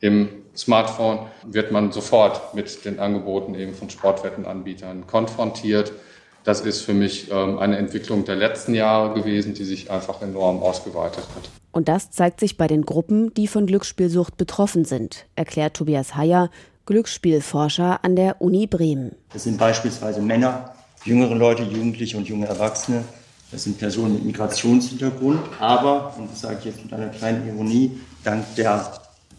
im 0.00 0.28
Smartphone 0.56 1.26
wird 1.44 1.72
man 1.72 1.92
sofort 1.92 2.54
mit 2.54 2.84
den 2.84 2.98
Angeboten 2.98 3.54
eben 3.54 3.74
von 3.74 3.90
Sportwettenanbietern 3.90 5.06
konfrontiert. 5.06 5.92
Das 6.44 6.60
ist 6.60 6.82
für 6.82 6.94
mich 6.94 7.30
ähm, 7.30 7.58
eine 7.58 7.76
Entwicklung 7.76 8.24
der 8.24 8.36
letzten 8.36 8.74
Jahre 8.74 9.14
gewesen, 9.14 9.54
die 9.54 9.64
sich 9.64 9.90
einfach 9.90 10.22
enorm 10.22 10.62
ausgeweitet 10.62 11.24
hat. 11.34 11.50
Und 11.72 11.88
das 11.88 12.10
zeigt 12.10 12.40
sich 12.40 12.56
bei 12.56 12.68
den 12.68 12.86
Gruppen, 12.86 13.34
die 13.34 13.48
von 13.48 13.66
Glücksspielsucht 13.66 14.36
betroffen 14.36 14.84
sind, 14.84 15.26
erklärt 15.34 15.74
Tobias 15.74 16.16
Heyer, 16.16 16.50
Glücksspielforscher 16.86 18.04
an 18.04 18.16
der 18.16 18.40
Uni 18.40 18.66
Bremen. 18.66 19.16
Das 19.32 19.44
sind 19.44 19.58
beispielsweise 19.58 20.22
Männer, 20.22 20.72
jüngere 21.04 21.34
Leute, 21.34 21.64
Jugendliche 21.64 22.16
und 22.16 22.28
junge 22.28 22.46
Erwachsene. 22.46 23.04
Das 23.50 23.64
sind 23.64 23.78
Personen 23.78 24.14
mit 24.14 24.24
Migrationshintergrund, 24.24 25.40
aber, 25.58 26.14
und 26.16 26.30
das 26.30 26.40
sage 26.40 26.56
ich 26.60 26.64
jetzt 26.66 26.84
mit 26.84 26.92
einer 26.92 27.08
kleinen 27.08 27.46
Ironie, 27.46 28.00
dank 28.24 28.44
der 28.56 28.92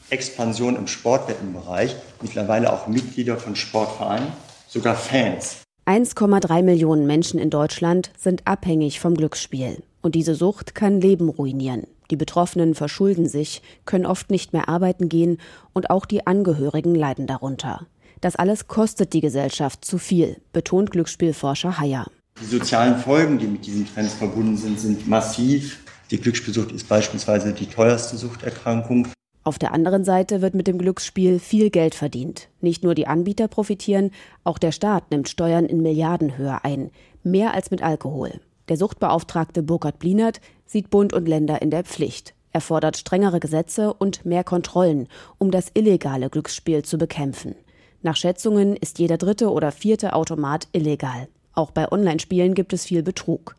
Expansion 0.09 0.75
im 0.75 0.87
Sportwettenbereich, 0.87 1.95
mittlerweile 2.21 2.71
auch 2.71 2.87
Mitglieder 2.87 3.37
von 3.37 3.55
Sportvereinen, 3.55 4.27
sogar 4.67 4.95
Fans. 4.95 5.57
1,3 5.85 6.63
Millionen 6.63 7.07
Menschen 7.07 7.39
in 7.39 7.49
Deutschland 7.49 8.11
sind 8.17 8.45
abhängig 8.45 8.99
vom 8.99 9.15
Glücksspiel. 9.15 9.83
Und 10.01 10.15
diese 10.15 10.35
Sucht 10.35 10.75
kann 10.75 11.01
Leben 11.01 11.29
ruinieren. 11.29 11.87
Die 12.11 12.15
Betroffenen 12.15 12.75
verschulden 12.75 13.27
sich, 13.27 13.61
können 13.85 14.05
oft 14.05 14.31
nicht 14.31 14.53
mehr 14.53 14.69
arbeiten 14.69 15.09
gehen 15.09 15.39
und 15.73 15.89
auch 15.89 16.05
die 16.05 16.25
Angehörigen 16.25 16.95
leiden 16.95 17.27
darunter. 17.27 17.87
Das 18.21 18.35
alles 18.35 18.67
kostet 18.67 19.13
die 19.13 19.21
Gesellschaft 19.21 19.83
zu 19.83 19.97
viel, 19.97 20.37
betont 20.53 20.91
Glücksspielforscher 20.91 21.79
Heyer. 21.79 22.07
Die 22.41 22.45
sozialen 22.45 22.97
Folgen, 22.97 23.37
die 23.39 23.47
mit 23.47 23.65
diesen 23.65 23.87
Trends 23.87 24.13
verbunden 24.13 24.57
sind, 24.57 24.79
sind 24.79 25.07
massiv. 25.07 25.79
Die 26.11 26.19
Glücksspielsucht 26.19 26.71
ist 26.71 26.87
beispielsweise 26.87 27.51
die 27.53 27.65
teuerste 27.65 28.15
Suchterkrankung. 28.15 29.07
Auf 29.47 29.57
der 29.57 29.71
anderen 29.71 30.03
Seite 30.03 30.41
wird 30.41 30.55
mit 30.55 30.67
dem 30.67 30.77
Glücksspiel 30.77 31.39
viel 31.39 31.69
Geld 31.69 31.95
verdient. 31.95 32.49
Nicht 32.59 32.83
nur 32.83 32.95
die 32.95 33.07
Anbieter 33.07 33.47
profitieren, 33.47 34.11
auch 34.43 34.57
der 34.57 34.73
Staat 34.73 35.09
nimmt 35.09 35.29
Steuern 35.29 35.63
in 35.63 35.81
Milliardenhöhe 35.81 36.65
ein, 36.65 36.91
mehr 37.23 37.53
als 37.53 37.71
mit 37.71 37.81
Alkohol. 37.81 38.41
Der 38.67 38.75
Suchtbeauftragte 38.75 39.63
Burkhard 39.63 39.99
Blinert 39.99 40.41
sieht 40.65 40.89
Bund 40.89 41.13
und 41.13 41.29
Länder 41.29 41.61
in 41.61 41.71
der 41.71 41.85
Pflicht. 41.85 42.33
Er 42.51 42.59
fordert 42.59 42.97
strengere 42.97 43.39
Gesetze 43.39 43.93
und 43.93 44.25
mehr 44.25 44.43
Kontrollen, 44.43 45.07
um 45.37 45.49
das 45.49 45.71
illegale 45.73 46.29
Glücksspiel 46.29 46.83
zu 46.83 46.97
bekämpfen. 46.97 47.55
Nach 48.01 48.17
Schätzungen 48.17 48.75
ist 48.75 48.99
jeder 48.99 49.15
dritte 49.17 49.49
oder 49.49 49.71
vierte 49.71 50.11
Automat 50.11 50.67
illegal. 50.73 51.29
Auch 51.53 51.71
bei 51.71 51.89
Online-Spielen 51.89 52.53
gibt 52.53 52.73
es 52.73 52.83
viel 52.83 53.01
Betrug. 53.01 53.55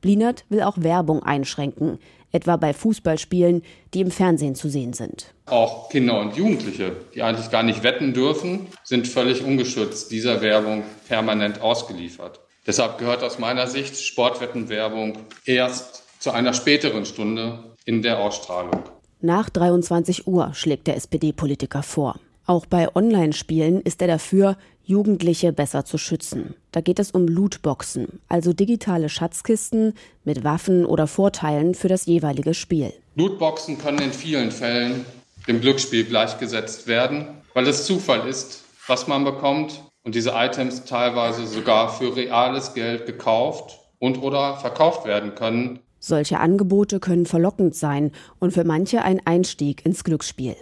Blinert 0.00 0.44
will 0.48 0.62
auch 0.62 0.78
Werbung 0.78 1.22
einschränken 1.22 1.98
etwa 2.32 2.56
bei 2.56 2.72
Fußballspielen, 2.72 3.62
die 3.94 4.00
im 4.00 4.10
Fernsehen 4.10 4.54
zu 4.54 4.68
sehen 4.68 4.92
sind. 4.92 5.34
Auch 5.46 5.88
Kinder 5.88 6.20
und 6.20 6.36
Jugendliche, 6.36 6.92
die 7.14 7.22
eigentlich 7.22 7.50
gar 7.50 7.62
nicht 7.62 7.82
wetten 7.82 8.14
dürfen, 8.14 8.66
sind 8.84 9.08
völlig 9.08 9.42
ungeschützt 9.42 10.10
dieser 10.10 10.40
Werbung 10.40 10.84
permanent 11.08 11.60
ausgeliefert. 11.60 12.40
Deshalb 12.66 12.98
gehört 12.98 13.22
aus 13.22 13.38
meiner 13.38 13.66
Sicht 13.66 13.96
Sportwettenwerbung 13.96 15.18
erst 15.44 16.04
zu 16.20 16.30
einer 16.30 16.52
späteren 16.52 17.04
Stunde 17.04 17.64
in 17.84 18.02
der 18.02 18.20
Ausstrahlung. 18.20 18.82
Nach 19.22 19.50
23 19.50 20.26
Uhr 20.26 20.54
schlägt 20.54 20.86
der 20.86 20.96
SPD-Politiker 20.96 21.82
vor. 21.82 22.20
Auch 22.50 22.66
bei 22.66 22.88
Online-Spielen 22.96 23.80
ist 23.82 24.02
er 24.02 24.08
dafür, 24.08 24.56
Jugendliche 24.82 25.52
besser 25.52 25.84
zu 25.84 25.98
schützen. 25.98 26.56
Da 26.72 26.80
geht 26.80 26.98
es 26.98 27.12
um 27.12 27.28
Lootboxen, 27.28 28.18
also 28.26 28.52
digitale 28.52 29.08
Schatzkisten 29.08 29.94
mit 30.24 30.42
Waffen 30.42 30.84
oder 30.84 31.06
Vorteilen 31.06 31.76
für 31.76 31.86
das 31.86 32.06
jeweilige 32.06 32.52
Spiel. 32.54 32.92
Lootboxen 33.14 33.78
können 33.78 34.00
in 34.00 34.12
vielen 34.12 34.50
Fällen 34.50 35.04
dem 35.46 35.60
Glücksspiel 35.60 36.02
gleichgesetzt 36.02 36.88
werden, 36.88 37.28
weil 37.54 37.68
es 37.68 37.86
Zufall 37.86 38.26
ist, 38.26 38.64
was 38.88 39.06
man 39.06 39.22
bekommt 39.22 39.84
und 40.02 40.16
diese 40.16 40.32
Items 40.34 40.84
teilweise 40.84 41.46
sogar 41.46 41.88
für 41.92 42.16
reales 42.16 42.74
Geld 42.74 43.06
gekauft 43.06 43.78
und 44.00 44.20
oder 44.24 44.56
verkauft 44.56 45.06
werden 45.06 45.36
können. 45.36 45.78
Solche 46.00 46.40
Angebote 46.40 46.98
können 46.98 47.26
verlockend 47.26 47.76
sein 47.76 48.10
und 48.40 48.52
für 48.52 48.64
manche 48.64 49.02
ein 49.02 49.24
Einstieg 49.24 49.86
ins 49.86 50.02
Glücksspiel. 50.02 50.56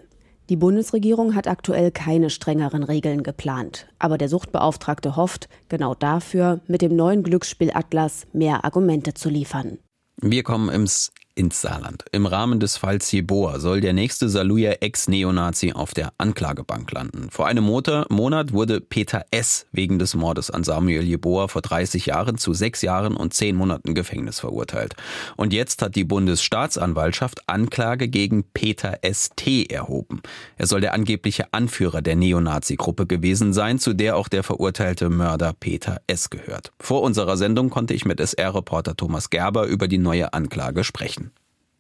Die 0.49 0.57
Bundesregierung 0.57 1.35
hat 1.35 1.47
aktuell 1.47 1.91
keine 1.91 2.31
strengeren 2.31 2.83
Regeln 2.83 3.23
geplant, 3.23 3.87
aber 3.99 4.17
der 4.17 4.31
Suchtbeauftragte 4.31 5.15
hofft, 5.15 5.51
genau 5.69 5.95
dafür 5.95 6.61
mit 6.67 6.81
dem 6.81 6.97
neuen 6.97 7.23
Glücksspielatlas 7.23 8.27
mehr 8.33 8.65
Argumente 8.65 9.13
zu 9.13 9.29
liefern. 9.29 9.77
Wir 10.17 10.43
kommen 10.43 10.71
ins 10.71 11.13
ins 11.39 11.61
Saarland. 11.61 12.05
Im 12.11 12.27
Rahmen 12.27 12.59
des 12.59 12.77
Falls 12.77 13.13
Jeboa 13.13 13.61
soll 13.61 13.81
der 13.81 13.93
nächste 13.93 14.29
Saluja 14.29 14.73
Ex-Neonazi 14.73 15.73
auf 15.73 15.95
der 15.95 16.13
Anklagebank 16.19 16.91
landen. 16.91 17.29
Vor 17.31 17.47
einem 17.47 17.65
Monat 17.65 18.53
wurde 18.53 18.81
Peter 18.81 19.25
S. 19.31 19.67
wegen 19.71 20.01
des 20.01 20.17
Mordes 20.17 20.51
an 20.51 20.65
Samuel 20.65 21.05
Jeboa 21.05 21.47
vor 21.47 21.63
30 21.63 22.07
Jahren 22.07 22.39
zu 22.39 22.55
sechs 22.55 22.83
Jahren 22.83 23.17
und 23.17 23.35
zehn 23.35 23.55
Monaten 23.55 23.95
Gefängnis 23.95 24.41
verurteilt. 24.41 24.97
Und 25.37 25.53
jetzt 25.53 25.81
hat 25.81 25.95
die 25.95 26.05
Bundesstaatsanwaltschaft 26.05 27.49
Anklage 27.49 28.09
gegen 28.09 28.43
Peter 28.43 28.99
S.T. 29.03 29.67
erhoben. 29.67 30.23
Er 30.57 30.67
soll 30.67 30.81
der 30.81 30.93
angebliche 30.93 31.53
Anführer 31.53 32.03
der 32.03 32.17
Neonazi-Gruppe 32.17 33.07
gewesen 33.07 33.53
sein, 33.53 33.79
zu 33.79 33.95
der 33.95 34.17
auch 34.17 34.27
der 34.27 34.43
verurteilte 34.43 35.09
Mörder 35.09 35.53
Peter 35.59 36.01
S. 36.09 36.31
gehört. 36.31 36.73
Vor 36.81 37.03
unserer 37.03 37.37
Sendung 37.37 37.71
konnte 37.71 37.95
ich 37.95 38.05
mit 38.05 38.19
SR-Reporter 38.19 38.97
Thomas 38.97 39.31
Gerber 39.31 39.67
über 39.67 39.87
die 39.87 39.99
neue 39.99 40.33
Anklage 40.33 40.83
sprechen. 40.83 41.28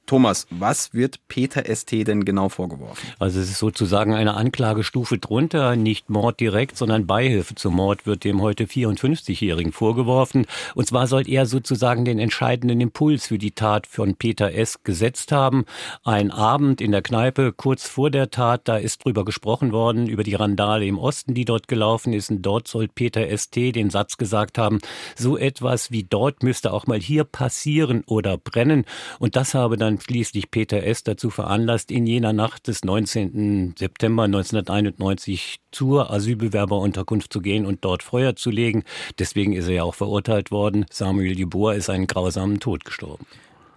Thomas, 0.08 0.46
was 0.48 0.94
wird 0.94 1.20
Peter 1.28 1.64
ST 1.66 1.92
denn 2.08 2.24
genau 2.24 2.48
vorgeworfen? 2.48 3.06
Also 3.18 3.40
es 3.40 3.50
ist 3.50 3.58
sozusagen 3.58 4.14
eine 4.14 4.34
Anklagestufe 4.34 5.18
drunter, 5.18 5.76
nicht 5.76 6.08
Mord 6.08 6.40
direkt, 6.40 6.78
sondern 6.78 7.06
Beihilfe 7.06 7.54
zum 7.54 7.74
Mord 7.74 8.06
wird 8.06 8.24
dem 8.24 8.40
heute 8.40 8.64
54-Jährigen 8.64 9.70
vorgeworfen. 9.70 10.46
Und 10.74 10.86
zwar 10.86 11.08
soll 11.08 11.28
er 11.28 11.44
sozusagen 11.44 12.06
den 12.06 12.18
entscheidenden 12.18 12.80
Impuls 12.80 13.26
für 13.26 13.36
die 13.36 13.50
Tat 13.50 13.86
von 13.86 14.14
Peter 14.14 14.54
S. 14.54 14.82
gesetzt 14.82 15.30
haben. 15.30 15.66
Ein 16.04 16.30
Abend 16.30 16.80
in 16.80 16.90
der 16.90 17.02
Kneipe 17.02 17.52
kurz 17.52 17.86
vor 17.86 18.10
der 18.10 18.30
Tat, 18.30 18.62
da 18.64 18.78
ist 18.78 19.04
drüber 19.04 19.26
gesprochen 19.26 19.72
worden, 19.72 20.08
über 20.08 20.22
die 20.22 20.34
Randale 20.34 20.86
im 20.86 20.98
Osten, 20.98 21.34
die 21.34 21.44
dort 21.44 21.68
gelaufen 21.68 22.14
ist. 22.14 22.30
Und 22.30 22.40
dort 22.40 22.66
soll 22.66 22.88
Peter 22.88 23.26
ST 23.36 23.56
den 23.56 23.90
Satz 23.90 24.16
gesagt 24.16 24.56
haben, 24.56 24.78
so 25.16 25.36
etwas 25.36 25.90
wie 25.90 26.04
dort 26.04 26.42
müsste 26.42 26.72
auch 26.72 26.86
mal 26.86 26.98
hier 26.98 27.24
passieren 27.24 28.04
oder 28.06 28.38
brennen. 28.38 28.86
Und 29.18 29.36
das 29.36 29.52
habe 29.52 29.76
dann 29.76 29.97
schließlich 30.00 30.50
Peter 30.50 30.82
S. 30.82 31.02
dazu 31.02 31.30
veranlasst, 31.30 31.90
in 31.90 32.06
jener 32.06 32.32
Nacht 32.32 32.68
des 32.68 32.84
19. 32.84 33.74
September 33.78 34.24
1991 34.24 35.60
zur 35.70 36.10
Asylbewerberunterkunft 36.10 37.32
zu 37.32 37.40
gehen 37.40 37.66
und 37.66 37.84
dort 37.84 38.02
Feuer 38.02 38.36
zu 38.36 38.50
legen. 38.50 38.84
Deswegen 39.18 39.52
ist 39.52 39.68
er 39.68 39.74
ja 39.74 39.82
auch 39.82 39.94
verurteilt 39.94 40.50
worden. 40.50 40.86
Samuel 40.90 41.36
Jeboa 41.36 41.74
ist 41.74 41.90
einen 41.90 42.06
grausamen 42.06 42.60
Tod 42.60 42.84
gestorben. 42.84 43.26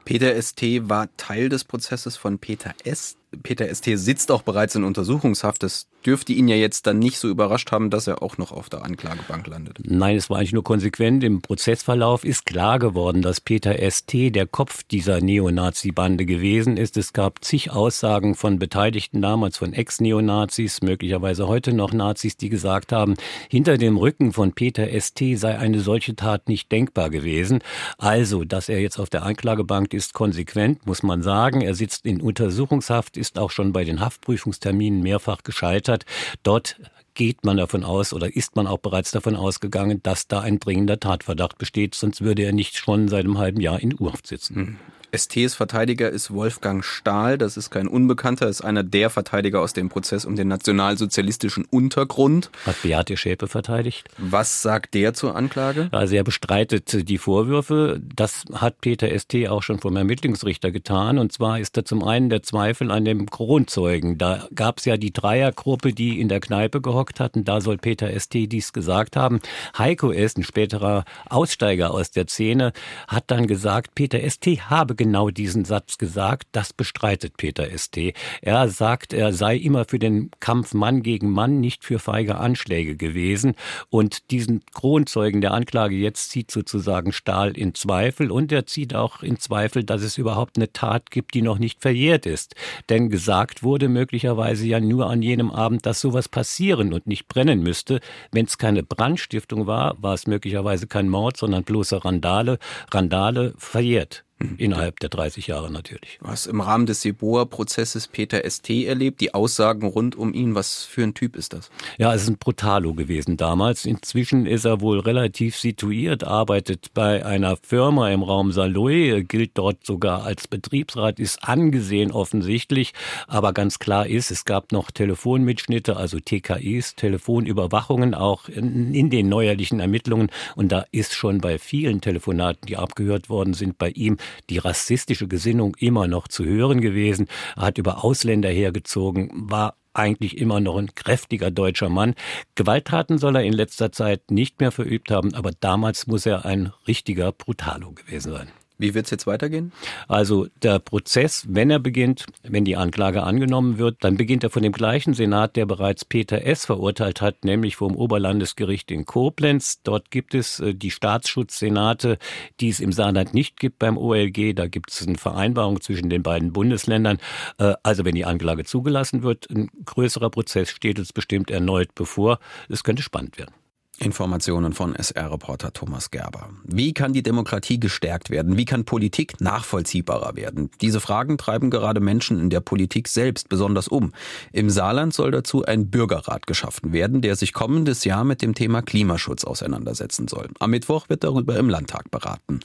Peter 0.05 0.41
ST 0.41 0.89
war 0.89 1.10
Teil 1.17 1.49
des 1.49 1.63
Prozesses 1.63 2.17
von 2.17 2.39
Peter 2.39 2.73
S. 2.84 3.17
Peter 3.44 3.74
ST 3.74 3.86
sitzt 3.98 4.32
auch 4.32 4.41
bereits 4.41 4.76
in 4.76 4.84
Untersuchungshaft. 4.84 5.63
Das 5.63 5.88
dürfte 6.06 6.34
ihn 6.34 6.48
ja 6.48 6.56
jetzt 6.56 6.88
dann 6.88 7.00
nicht 7.00 7.17
so 7.17 7.30
überrascht 7.30 7.72
haben, 7.72 7.89
dass 7.89 8.08
er 8.08 8.22
auch 8.22 8.38
noch 8.38 8.52
auf 8.52 8.70
der 8.70 8.84
Anklagebank 8.84 9.48
landet. 9.48 9.80
Nein, 9.84 10.17
es 10.17 10.30
war 10.30 10.38
eigentlich 10.38 10.54
nur 10.54 10.63
konsequent. 10.63 11.24
Im 11.24 11.41
Prozessverlauf 11.41 12.26
ist 12.26 12.46
klar 12.46 12.80
geworden, 12.80 13.22
dass 13.22 13.39
Peter 13.39 13.76
ST 13.89 14.36
der 14.36 14.48
Kopf 14.48 14.84
dieser 14.84 15.22
Neonazi-Bande 15.22 16.26
gewesen 16.26 16.78
ist. 16.78 16.98
Es 16.98 17.13
gab 17.13 17.44
zig 17.44 17.72
Aussagen 17.72 18.36
von 18.36 18.60
Beteiligten 18.60 19.22
damals, 19.22 19.58
von 19.58 19.74
Ex-Neonazis, 19.74 20.82
möglicherweise 20.82 21.48
heute 21.48 21.74
noch 21.74 21.94
Nazis, 21.94 22.36
die 22.38 22.50
gesagt 22.50 22.91
haben, 22.91 23.15
hinter 23.50 23.78
dem 23.78 23.98
Rücken 23.98 24.34
von 24.34 24.54
Peter 24.54 24.88
ST 25.00 25.38
sei 25.38 25.58
eine 25.58 25.80
solche 25.80 26.15
Tat 26.15 26.50
nicht 26.50 26.72
denkbar 26.72 27.10
gewesen. 27.10 27.60
Also, 27.98 28.44
dass 28.44 28.70
er 28.70 28.80
jetzt 28.80 29.00
auf 29.00 29.10
der 29.10 29.24
Anklagebank 29.24 29.94
ist, 29.94 30.13
konsequent, 30.13 30.86
muss 30.86 31.04
man 31.04 31.22
sagen. 31.22 31.62
Er 31.62 31.76
sitzt 31.76 32.06
in 32.06 32.22
Untersuchungshaft, 32.22 33.17
ist 33.21 33.39
auch 33.39 33.51
schon 33.51 33.71
bei 33.71 33.86
den 33.86 34.01
Haftprüfungsterminen 34.01 35.01
mehrfach 35.01 35.43
gescheitert. 35.43 36.05
Dort 36.43 36.77
geht 37.13 37.45
man 37.45 37.58
davon 37.58 37.84
aus 37.84 38.13
oder 38.13 38.36
ist 38.36 38.56
man 38.56 38.67
auch 38.67 38.80
bereits 38.80 39.12
davon 39.12 39.36
ausgegangen, 39.36 40.02
dass 40.04 40.28
da 40.28 40.41
ein 40.41 40.60
dringender 40.60 41.00
Tatverdacht 41.00 41.58
besteht, 41.58 41.95
sonst 41.95 42.21
würde 42.21 42.43
er 42.43 42.54
nicht 42.54 42.78
schon 42.78 43.08
seit 43.08 43.26
einem 43.26 43.38
halben 43.38 43.62
Jahr 43.62 43.80
in 43.80 44.00
Urhaft 44.00 44.28
sitzen. 44.28 44.56
Mhm. 44.56 44.78
STs 45.13 45.56
Verteidiger 45.56 46.10
ist 46.10 46.32
Wolfgang 46.32 46.86
Stahl. 46.86 47.38
Das 47.38 47.58
ist 47.58 47.69
kein 47.69 47.88
Unbekannter, 47.88 48.47
ist 48.47 48.62
einer 48.62 48.84
der 48.84 49.10
Verteidiger 49.10 49.60
aus 49.60 49.74
dem 49.74 49.89
Prozess 49.89 50.24
um 50.24 50.36
den 50.36 50.47
nationalsozialistischen 50.47 51.65
Untergrund. 51.65 52.50
Hat 52.65 52.82
Beate 52.82 53.17
Schäpe 53.17 53.47
verteidigt. 53.47 54.08
Was 54.17 54.62
sagt 54.62 54.93
der 54.93 55.13
zur 55.13 55.36
Anklage? 55.36 55.89
Also 55.91 56.15
er 56.15 56.24
bestreitet 56.24 57.10
die 57.10 57.17
Vorwürfe. 57.17 58.02
Das 58.15 58.45
hat 58.54 58.80
Peter 58.80 59.08
ST 59.17 59.50
auch 59.50 59.63
schon 59.63 59.80
vom 59.80 59.97
Ermittlungsrichter 59.97 60.71
getan. 60.71 61.17
Und 61.17 61.34
zwar 61.34 61.60
ist 61.60 61.76
da 61.76 61.84
zum 61.84 62.04
einen 62.04 62.30
der 62.30 62.43
Zweifel 62.43 62.89
an 62.89 63.04
dem 63.04 63.30
Kronzeugen. 63.30 64.17
Da 64.17 64.47
gab 64.56 64.80
es 64.80 64.86
ja 64.86 64.95
die 64.95 65.12
Dreiergruppe, 65.12 65.91
die 65.91 66.21
in 66.21 66.30
der 66.30 66.39
Kneipe 66.39 66.80
gehockt 67.01 67.19
hatten. 67.19 67.43
Da 67.43 67.61
soll 67.61 67.77
Peter 67.77 68.07
ST 68.17 68.33
dies 68.33 68.73
gesagt 68.73 69.15
haben. 69.15 69.39
Heiko 69.77 70.11
S., 70.11 70.37
ein 70.37 70.43
späterer 70.43 71.03
Aussteiger 71.29 71.91
aus 71.91 72.11
der 72.11 72.27
Szene, 72.27 72.73
hat 73.07 73.25
dann 73.27 73.47
gesagt, 73.47 73.95
Peter 73.95 74.19
ST 74.29 74.69
habe 74.69 74.95
genau 74.95 75.29
diesen 75.29 75.65
Satz 75.65 75.97
gesagt. 75.97 76.47
Das 76.51 76.73
bestreitet 76.73 77.37
Peter 77.37 77.65
St. 77.77 78.13
Er 78.41 78.69
sagt, 78.69 79.13
er 79.13 79.33
sei 79.33 79.55
immer 79.55 79.85
für 79.85 79.99
den 79.99 80.31
Kampf 80.39 80.73
Mann 80.73 81.01
gegen 81.01 81.31
Mann, 81.31 81.59
nicht 81.59 81.83
für 81.83 81.99
feige 81.99 82.37
Anschläge 82.37 82.95
gewesen. 82.95 83.55
Und 83.89 84.31
diesen 84.31 84.61
Kronzeugen 84.73 85.41
der 85.41 85.53
Anklage 85.53 85.95
jetzt 85.95 86.29
zieht 86.29 86.51
sozusagen 86.51 87.11
Stahl 87.11 87.57
in 87.57 87.73
Zweifel 87.73 88.31
und 88.31 88.51
er 88.51 88.65
zieht 88.65 88.93
auch 88.93 89.23
in 89.23 89.39
Zweifel, 89.39 89.83
dass 89.83 90.03
es 90.03 90.17
überhaupt 90.17 90.57
eine 90.57 90.71
Tat 90.71 91.11
gibt, 91.11 91.33
die 91.33 91.41
noch 91.41 91.57
nicht 91.57 91.81
verjährt 91.81 92.25
ist. 92.25 92.55
Denn 92.89 93.09
gesagt 93.09 93.63
wurde 93.63 93.89
möglicherweise 93.89 94.67
ja 94.67 94.79
nur 94.79 95.09
an 95.09 95.21
jenem 95.21 95.51
Abend, 95.51 95.85
dass 95.85 96.01
sowas 96.01 96.29
passieren 96.29 96.90
und 96.93 97.08
nicht 97.08 97.27
brennen 97.27 97.62
müsste. 97.62 97.99
Wenn 98.32 98.45
es 98.45 98.58
keine 98.58 98.84
Brandstiftung 98.84 99.67
war, 99.67 99.95
war 100.01 100.13
es 100.13 100.27
möglicherweise 100.27 100.88
kein 100.88 101.10
Mord, 101.10 101.38
sondern 101.38 101.63
bloße 101.63 102.04
Randale. 102.04 102.60
Randale 102.91 103.54
verjährt. 103.58 104.23
Innerhalb 104.58 104.99
der 104.99 105.10
30 105.10 105.47
Jahre 105.47 105.71
natürlich. 105.71 106.19
Du 106.21 106.27
hast 106.27 106.47
im 106.47 106.62
Rahmen 106.62 106.86
des 106.86 107.04
Jeboa-Prozesses 107.04 108.08
Peter 108.08 108.41
ST 108.49 108.69
erlebt, 108.69 109.21
die 109.21 109.34
Aussagen 109.34 109.88
rund 109.88 110.15
um 110.15 110.34
ihn. 110.34 110.56
Was 110.56 110.84
für 110.84 111.04
ein 111.04 111.13
Typ 111.13 111.36
ist 111.36 111.54
das? 111.54 111.69
Ja, 111.97 112.13
es 112.13 112.23
ist 112.23 112.30
ein 112.30 112.38
Brutalo 112.38 112.93
gewesen 112.93 113.38
damals. 113.38 113.86
Inzwischen 113.86 114.45
ist 114.45 114.65
er 114.65 114.82
wohl 114.82 114.99
relativ 114.99 115.58
situiert, 115.58 116.23
arbeitet 116.23 116.93
bei 116.93 117.25
einer 117.25 117.58
Firma 117.58 118.10
im 118.10 118.23
Raum 118.23 118.51
Saloy, 118.51 119.23
gilt 119.23 119.58
dort 119.58 119.86
sogar 119.86 120.23
als 120.23 120.47
Betriebsrat, 120.47 121.19
ist 121.19 121.43
angesehen 121.43 122.12
offensichtlich. 122.12 122.93
Aber 123.27 123.54
ganz 123.54 123.80
klar 123.80 124.08
ist, 124.08 124.32
es 124.32 124.45
gab 124.45 124.71
noch 124.71 124.91
Telefonmitschnitte, 124.91 125.97
also 125.97 126.19
TKIs, 126.19 126.95
Telefonüberwachungen 126.95 128.13
auch 128.13 128.49
in, 128.49 128.93
in 128.93 129.10
den 129.10 129.30
neuerlichen 129.30 129.80
Ermittlungen. 129.80 130.30
Und 130.56 130.71
da 130.71 130.86
ist 130.91 131.13
schon 131.13 131.39
bei 131.39 131.58
vielen 131.58 132.01
Telefonaten, 132.01 132.67
die 132.67 132.77
abgehört 132.77 133.30
worden 133.30 133.54
sind, 133.54 133.77
bei 133.77 133.89
ihm 133.89 134.17
die 134.50 134.58
rassistische 134.58 135.28
Gesinnung 135.28 135.76
immer 135.80 136.08
noch 136.08 136.28
zu 136.28 136.46
hören 136.46 136.82
gewesen. 136.82 137.28
Er 137.56 137.63
hat 137.63 137.78
über 137.78 138.04
Ausländer 138.04 138.50
hergezogen, 138.50 139.30
war 139.34 139.76
eigentlich 139.94 140.38
immer 140.38 140.60
noch 140.60 140.78
ein 140.78 140.96
kräftiger 140.96 141.52
deutscher 141.52 141.89
Mann. 141.89 142.15
Gewalttaten 142.56 143.17
soll 143.17 143.36
er 143.36 143.44
in 143.44 143.54
letzter 143.54 143.91
Zeit 143.91 144.32
nicht 144.32 144.60
mehr 144.60 144.72
verübt 144.72 145.12
haben, 145.12 145.34
aber 145.34 145.52
damals 145.60 146.08
muss 146.08 146.26
er 146.26 146.46
ein 146.46 146.72
richtiger 146.88 147.32
Brutalo 147.32 147.91
gewesen 147.91 148.32
sein. 148.32 148.61
Wie 148.82 148.96
wird 148.96 149.06
es 149.06 149.12
jetzt 149.12 149.28
weitergehen? 149.28 149.72
Also 150.08 150.48
der 150.63 150.80
Prozess, 150.80 151.46
wenn 151.48 151.70
er 151.70 151.78
beginnt, 151.78 152.26
wenn 152.41 152.65
die 152.65 152.76
Anklage 152.76 153.22
angenommen 153.22 153.78
wird, 153.78 153.98
dann 154.04 154.17
beginnt 154.17 154.44
er 154.44 154.50
von 154.50 154.63
dem 154.63 154.72
gleichen 154.72 155.13
Senat, 155.13 155.56
der 155.56 155.67
bereits 155.67 156.04
Peter 156.04 156.44
S. 156.44 156.65
verurteilt 156.65 157.22
hat, 157.22 157.46
nämlich 157.46 157.76
vom 157.76 157.96
Oberlandesgericht 157.96 158.89
in 158.89 159.06
Koblenz. 159.06 159.84
Dort 159.84 160.10
gibt 160.10 160.34
es 160.34 160.60
äh, 160.60 160.74
die 160.74 160.89
Staatsschutzsenate, 160.89 162.17
die 162.60 162.70
es 162.70 162.80
im 162.80 162.91
Saarland 162.91 163.36
nicht 163.36 163.60
gibt 163.60 163.78
beim 163.78 164.00
OLG. 164.00 164.56
Da 164.56 164.67
gibt 164.67 164.89
es 164.89 165.08
eine 165.08 165.20
Vereinbarung 165.20 165.80
zwischen 165.80 166.10
den 166.10 166.24
beiden 166.24 166.52
Bundesländern. 166.52 167.20
Äh, 167.60 167.76
also 167.84 168.04
wenn 168.04 168.15
die 168.15 168.26
Anklage 168.26 168.63
zugelassen 168.63 169.22
wird, 169.22 169.48
ein 169.52 169.70
größerer 169.86 170.32
Prozess 170.32 170.72
steht 170.72 170.98
uns 170.98 171.13
bestimmt 171.13 171.52
erneut 171.52 171.94
bevor. 171.94 172.39
Es 172.67 172.84
könnte 172.84 173.04
spannend 173.04 173.38
werden. 173.38 173.54
Informationen 174.01 174.73
von 174.73 174.95
SR-Reporter 174.95 175.73
Thomas 175.73 176.11
Gerber. 176.11 176.49
Wie 176.63 176.93
kann 176.93 177.13
die 177.13 177.23
Demokratie 177.23 177.79
gestärkt 177.79 178.29
werden? 178.29 178.57
Wie 178.57 178.65
kann 178.65 178.83
Politik 178.83 179.39
nachvollziehbarer 179.39 180.35
werden? 180.35 180.71
Diese 180.81 180.99
Fragen 180.99 181.37
treiben 181.37 181.69
gerade 181.69 181.99
Menschen 181.99 182.39
in 182.39 182.49
der 182.49 182.61
Politik 182.61 183.07
selbst 183.07 183.47
besonders 183.47 183.87
um. 183.87 184.11
Im 184.51 184.69
Saarland 184.69 185.13
soll 185.13 185.31
dazu 185.31 185.63
ein 185.63 185.89
Bürgerrat 185.89 186.47
geschaffen 186.47 186.93
werden, 186.93 187.21
der 187.21 187.35
sich 187.35 187.53
kommendes 187.53 188.03
Jahr 188.03 188.23
mit 188.23 188.41
dem 188.41 188.55
Thema 188.55 188.81
Klimaschutz 188.81 189.43
auseinandersetzen 189.43 190.27
soll. 190.27 190.49
Am 190.59 190.71
Mittwoch 190.71 191.09
wird 191.09 191.23
darüber 191.23 191.57
im 191.57 191.69
Landtag 191.69 192.09
beraten. 192.11 192.59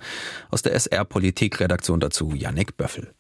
Aus 0.51 0.63
der 0.63 0.75
SR-Politik-Redaktion 0.75 2.01
dazu 2.01 2.33
Yannick 2.35 2.77
Böffel. 2.77 3.13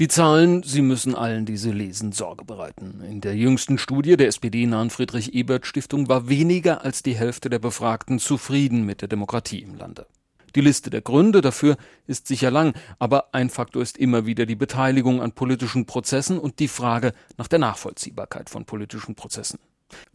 Die 0.00 0.08
Zahlen, 0.08 0.62
sie 0.62 0.80
müssen 0.80 1.14
allen, 1.14 1.44
die 1.44 1.58
sie 1.58 1.70
lesen, 1.70 2.12
Sorge 2.12 2.46
bereiten. 2.46 3.02
In 3.06 3.20
der 3.20 3.36
jüngsten 3.36 3.76
Studie 3.76 4.16
der 4.16 4.28
SPD-nahen 4.28 4.88
Friedrich-Ebert-Stiftung 4.88 6.08
war 6.08 6.30
weniger 6.30 6.82
als 6.82 7.02
die 7.02 7.14
Hälfte 7.14 7.50
der 7.50 7.58
Befragten 7.58 8.18
zufrieden 8.18 8.86
mit 8.86 9.02
der 9.02 9.08
Demokratie 9.08 9.60
im 9.60 9.74
Lande. 9.74 10.06
Die 10.54 10.62
Liste 10.62 10.88
der 10.88 11.02
Gründe 11.02 11.42
dafür 11.42 11.76
ist 12.06 12.26
sicher 12.26 12.50
lang, 12.50 12.74
aber 12.98 13.34
ein 13.34 13.50
Faktor 13.50 13.82
ist 13.82 13.98
immer 13.98 14.24
wieder 14.24 14.46
die 14.46 14.56
Beteiligung 14.56 15.20
an 15.20 15.32
politischen 15.32 15.84
Prozessen 15.84 16.38
und 16.38 16.58
die 16.58 16.68
Frage 16.68 17.12
nach 17.36 17.48
der 17.48 17.58
Nachvollziehbarkeit 17.58 18.48
von 18.48 18.64
politischen 18.64 19.14
Prozessen. 19.14 19.58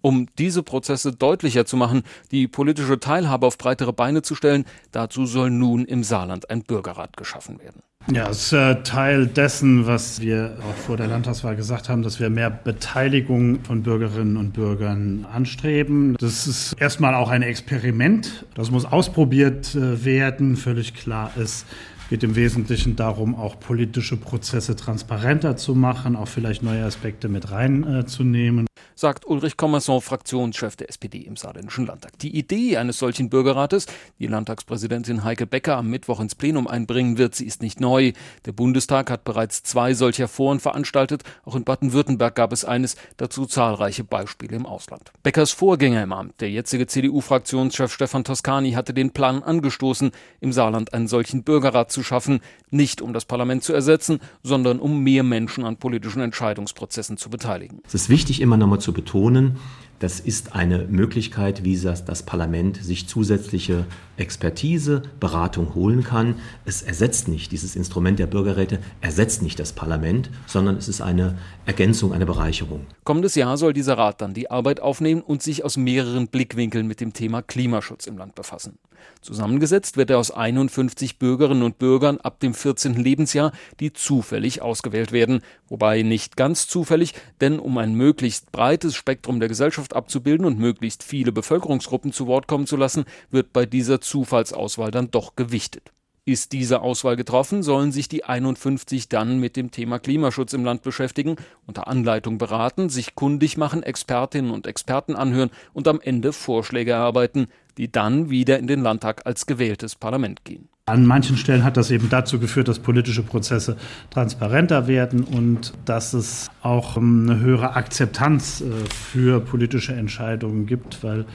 Um 0.01 0.27
diese 0.37 0.63
Prozesse 0.63 1.11
deutlicher 1.11 1.65
zu 1.65 1.77
machen, 1.77 2.03
die 2.31 2.47
politische 2.47 2.99
Teilhabe 2.99 3.45
auf 3.45 3.57
breitere 3.57 3.93
Beine 3.93 4.21
zu 4.21 4.35
stellen, 4.35 4.65
dazu 4.91 5.25
soll 5.25 5.49
nun 5.49 5.85
im 5.85 6.03
Saarland 6.03 6.49
ein 6.49 6.63
Bürgerrat 6.63 7.17
geschaffen 7.17 7.59
werden. 7.59 7.81
Ja, 8.09 8.29
es 8.29 8.43
ist 8.43 8.53
äh, 8.53 8.83
Teil 8.83 9.27
dessen, 9.27 9.85
was 9.85 10.21
wir 10.21 10.57
auch 10.61 10.75
vor 10.75 10.95
der 10.95 11.07
Landtagswahl 11.07 11.57
gesagt 11.57 11.89
haben, 11.89 12.03
dass 12.03 12.21
wir 12.21 12.29
mehr 12.29 12.49
Beteiligung 12.49 13.59
von 13.65 13.83
Bürgerinnen 13.83 14.37
und 14.37 14.53
Bürgern 14.53 15.25
anstreben. 15.29 16.15
Das 16.17 16.47
ist 16.47 16.73
erstmal 16.79 17.15
auch 17.15 17.29
ein 17.29 17.41
Experiment. 17.41 18.45
Das 18.55 18.71
muss 18.71 18.85
ausprobiert 18.85 19.75
äh, 19.75 20.05
werden. 20.05 20.55
Völlig 20.55 20.93
klar 20.93 21.31
ist, 21.35 21.65
geht 22.09 22.23
im 22.23 22.37
Wesentlichen 22.37 22.95
darum, 22.95 23.35
auch 23.35 23.59
politische 23.59 24.15
Prozesse 24.15 24.77
transparenter 24.77 25.57
zu 25.57 25.75
machen, 25.75 26.15
auch 26.15 26.29
vielleicht 26.29 26.63
neue 26.63 26.85
Aspekte 26.85 27.27
mit 27.27 27.51
reinzunehmen 27.51 28.67
sagt 28.97 29.27
Ulrich 29.27 29.57
Kommerson, 29.57 30.01
Fraktionschef 30.01 30.75
der 30.75 30.89
SPD 30.89 31.19
im 31.19 31.35
Saarländischen 31.35 31.85
Landtag. 31.85 32.17
Die 32.19 32.35
Idee 32.35 32.77
eines 32.77 32.97
solchen 32.97 33.29
Bürgerrates, 33.29 33.85
die 34.17 34.25
Landtagspräsidentin 34.25 35.23
Heike 35.23 35.45
Becker 35.45 35.77
am 35.77 35.87
Mittwoch 35.87 36.19
ins 36.19 36.33
Plenum 36.33 36.67
einbringen 36.67 37.19
wird, 37.19 37.35
sie 37.35 37.45
ist 37.45 37.61
nicht 37.61 37.79
neu. 37.79 38.13
Der 38.45 38.53
Bundestag 38.53 39.11
hat 39.11 39.23
bereits 39.23 39.61
zwei 39.61 39.93
solcher 39.93 40.27
Foren 40.27 40.59
veranstaltet. 40.59 41.23
Auch 41.45 41.55
in 41.55 41.63
Baden-Württemberg 41.63 42.33
gab 42.33 42.51
es 42.51 42.65
eines, 42.65 42.95
dazu 43.17 43.45
zahlreiche 43.45 44.03
Beispiele 44.03 44.55
im 44.55 44.65
Ausland. 44.65 45.11
Beckers 45.21 45.51
Vorgänger 45.51 46.01
im 46.01 46.11
Amt, 46.11 46.41
der 46.41 46.49
jetzige 46.49 46.87
CDU-Fraktionschef 46.87 47.93
Stefan 47.93 48.23
Toscani, 48.23 48.71
hatte 48.71 48.95
den 48.95 49.11
Plan 49.11 49.43
angestoßen, 49.43 50.09
im 50.41 50.51
Saarland 50.51 50.95
einen 50.95 51.07
solchen 51.07 51.43
Bürgerrat 51.43 51.91
zu 51.91 52.01
schaffen, 52.01 52.39
nicht 52.71 53.03
um 53.03 53.13
das 53.13 53.25
Parlament 53.25 53.63
zu 53.63 53.73
ersetzen, 53.73 54.19
sondern 54.41 54.79
um 54.79 55.03
mehr 55.03 55.21
Menschen 55.21 55.65
an 55.65 55.77
politischen 55.77 56.21
Entscheidungsprozessen 56.21 57.17
zu 57.17 57.29
beteiligen. 57.29 57.81
Es 57.85 57.93
ist 57.93 58.09
wichtig, 58.09 58.41
immer 58.41 58.57
nochmal 58.57 58.79
zu 58.79 58.86
betonen, 58.91 59.57
das 59.99 60.19
ist 60.19 60.53
eine 60.53 60.85
Möglichkeit, 60.85 61.63
wie 61.63 61.77
das, 61.77 62.05
das 62.05 62.23
Parlament 62.23 62.77
sich 62.77 63.07
zusätzliche 63.07 63.85
Expertise, 64.17 65.01
Beratung 65.19 65.73
holen 65.75 66.03
kann. 66.03 66.35
Es 66.65 66.81
ersetzt 66.81 67.27
nicht, 67.27 67.51
dieses 67.51 67.75
Instrument 67.75 68.19
der 68.19 68.27
Bürgerräte 68.27 68.79
ersetzt 69.01 69.41
nicht 69.41 69.59
das 69.59 69.73
Parlament, 69.73 70.29
sondern 70.45 70.77
es 70.77 70.87
ist 70.87 71.01
eine 71.01 71.37
Ergänzung, 71.65 72.13
eine 72.13 72.25
Bereicherung. 72.25 72.85
Kommendes 73.03 73.35
Jahr 73.35 73.57
soll 73.57 73.73
dieser 73.73 73.97
Rat 73.97 74.21
dann 74.21 74.33
die 74.33 74.51
Arbeit 74.51 74.79
aufnehmen 74.79 75.21
und 75.21 75.41
sich 75.41 75.65
aus 75.65 75.77
mehreren 75.77 76.27
Blickwinkeln 76.27 76.87
mit 76.87 77.01
dem 77.01 77.13
Thema 77.13 77.41
Klimaschutz 77.41 78.05
im 78.05 78.17
Land 78.17 78.35
befassen. 78.35 78.77
Zusammengesetzt 79.21 79.97
wird 79.97 80.09
er 80.09 80.19
aus 80.19 80.31
51 80.31 81.19
Bürgerinnen 81.19 81.63
und 81.63 81.79
Bürgern 81.79 82.17
ab 82.17 82.39
dem 82.39 82.53
14. 82.53 82.95
Lebensjahr, 82.95 83.51
die 83.79 83.93
zufällig 83.93 84.61
ausgewählt 84.61 85.11
werden. 85.11 85.41
Wobei 85.67 86.01
nicht 86.01 86.37
ganz 86.37 86.67
zufällig, 86.67 87.13
denn 87.41 87.59
um 87.59 87.77
ein 87.77 87.93
möglichst 87.93 88.51
breites 88.51 88.95
Spektrum 88.95 89.39
der 89.39 89.49
Gesellschaft 89.49 89.86
abzubilden 89.95 90.45
und 90.45 90.59
möglichst 90.59 91.03
viele 91.03 91.31
Bevölkerungsgruppen 91.31 92.11
zu 92.11 92.27
Wort 92.27 92.47
kommen 92.47 92.67
zu 92.67 92.77
lassen, 92.77 93.05
wird 93.31 93.53
bei 93.53 93.65
dieser 93.65 94.01
Zufallsauswahl 94.01 94.91
dann 94.91 95.11
doch 95.11 95.35
gewichtet. 95.35 95.91
Ist 96.25 96.51
diese 96.51 96.81
Auswahl 96.81 97.15
getroffen, 97.15 97.63
sollen 97.63 97.93
sich 97.93 98.09
die 98.09 98.25
51 98.25 99.07
dann 99.07 99.39
mit 99.39 99.55
dem 99.55 99.71
Thema 99.71 99.97
Klimaschutz 99.97 100.51
im 100.51 100.65
Land 100.65 100.81
beschäftigen, 100.81 101.37
unter 101.65 101.87
Anleitung 101.87 102.37
beraten, 102.37 102.89
sich 102.89 103.15
kundig 103.15 103.55
machen, 103.55 103.81
Expertinnen 103.81 104.51
und 104.51 104.67
Experten 104.67 105.15
anhören 105.15 105.51
und 105.73 105.87
am 105.87 106.01
Ende 106.01 106.33
Vorschläge 106.33 106.91
erarbeiten, 106.91 107.47
die 107.77 107.91
dann 107.91 108.29
wieder 108.29 108.59
in 108.59 108.67
den 108.67 108.81
Landtag 108.81 109.21
als 109.25 109.45
gewähltes 109.45 109.95
Parlament 109.95 110.43
gehen. 110.43 110.69
An 110.85 111.05
manchen 111.05 111.35
Stellen 111.35 111.65
hat 111.65 111.75
das 111.75 111.91
eben 111.91 112.09
dazu 112.09 112.39
geführt, 112.39 112.69
dass 112.69 112.79
politische 112.79 113.21
Prozesse 113.21 113.75
transparenter 114.09 114.87
werden 114.87 115.23
und 115.23 115.73
dass 115.83 116.13
es 116.13 116.49
auch 116.61 116.95
eine 116.95 117.39
höhere 117.39 117.75
Akzeptanz 117.75 118.61
äh, 118.61 118.65
für 118.89 119.41
politische 119.41 119.93
Entscheidungen 119.93 120.65
gibt, 120.65 121.03
weil 121.03 121.25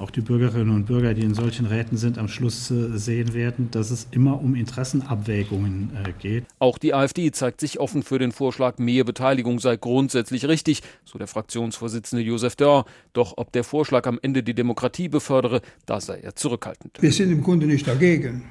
auch 0.00 0.10
die 0.10 0.22
Bürgerinnen 0.22 0.70
und 0.70 0.86
Bürger, 0.86 1.14
die 1.14 1.22
in 1.22 1.34
solchen 1.34 1.66
Räten 1.66 1.96
sind, 1.96 2.18
am 2.18 2.28
Schluss 2.28 2.70
äh, 2.70 2.96
sehen 2.96 3.34
werden, 3.34 3.70
dass 3.70 3.90
es 3.90 4.08
immer 4.10 4.40
um 4.40 4.54
Interessenabwägungen 4.54 5.90
äh, 6.04 6.12
geht. 6.18 6.44
Auch 6.58 6.78
die 6.78 6.94
AfD 6.94 7.30
zeigt 7.32 7.60
sich 7.60 7.78
offen 7.78 8.02
für 8.02 8.18
den 8.18 8.32
Vorschlag, 8.32 8.78
mehr 8.78 9.04
Beteiligung 9.04 9.60
sei 9.60 9.76
grundsätzlich 9.76 10.48
richtig, 10.48 10.82
so 11.04 11.18
der 11.18 11.26
Fraktionsvorsitzende 11.26 12.24
Josef 12.24 12.56
Dörr. 12.56 12.86
Doch 13.12 13.34
ob 13.36 13.52
der 13.52 13.62
Vorschlag 13.62 14.06
am 14.06 14.18
Ende 14.22 14.42
die 14.42 14.54
Demokratie 14.54 15.08
befördere, 15.08 15.60
da 15.86 16.00
sei 16.00 16.20
er 16.20 16.34
zurückhaltend. 16.34 16.98
Wir 17.00 17.12
sind 17.12 17.30
im 17.30 17.42
Grunde 17.42 17.66
nicht 17.66 17.86
dagegen, 17.86 18.44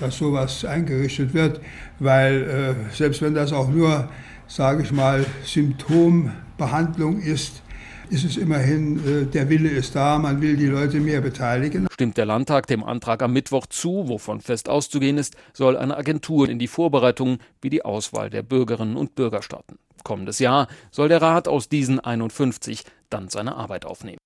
dass 0.00 0.16
sowas 0.16 0.64
eingerichtet 0.64 1.34
wird, 1.34 1.60
weil 1.98 2.42
äh, 2.90 2.94
selbst 2.94 3.20
wenn 3.20 3.34
das 3.34 3.52
auch 3.52 3.68
nur, 3.68 4.08
sage 4.46 4.82
ich 4.82 4.90
mal, 4.90 5.26
Symptombehandlung 5.44 7.20
ist, 7.20 7.63
ist 8.10 8.24
es 8.24 8.36
immerhin, 8.36 8.98
äh, 9.06 9.26
der 9.26 9.48
Wille 9.48 9.68
ist 9.68 9.94
da, 9.94 10.18
man 10.18 10.40
will 10.40 10.56
die 10.56 10.66
Leute 10.66 11.00
mehr 11.00 11.20
beteiligen. 11.20 11.86
Stimmt 11.92 12.16
der 12.16 12.26
Landtag 12.26 12.66
dem 12.66 12.84
Antrag 12.84 13.22
am 13.22 13.32
Mittwoch 13.32 13.66
zu, 13.66 14.08
wovon 14.08 14.40
fest 14.40 14.68
auszugehen 14.68 15.18
ist, 15.18 15.36
soll 15.52 15.76
eine 15.76 15.96
Agentur 15.96 16.48
in 16.48 16.58
die 16.58 16.68
Vorbereitungen 16.68 17.38
wie 17.60 17.70
die 17.70 17.84
Auswahl 17.84 18.30
der 18.30 18.42
Bürgerinnen 18.42 18.96
und 18.96 19.14
Bürger 19.14 19.42
starten. 19.42 19.78
Kommendes 20.02 20.38
Jahr 20.38 20.68
soll 20.90 21.08
der 21.08 21.22
Rat 21.22 21.48
aus 21.48 21.68
diesen 21.68 21.98
51 22.00 22.84
dann 23.08 23.28
seine 23.28 23.56
Arbeit 23.56 23.86
aufnehmen. 23.86 24.18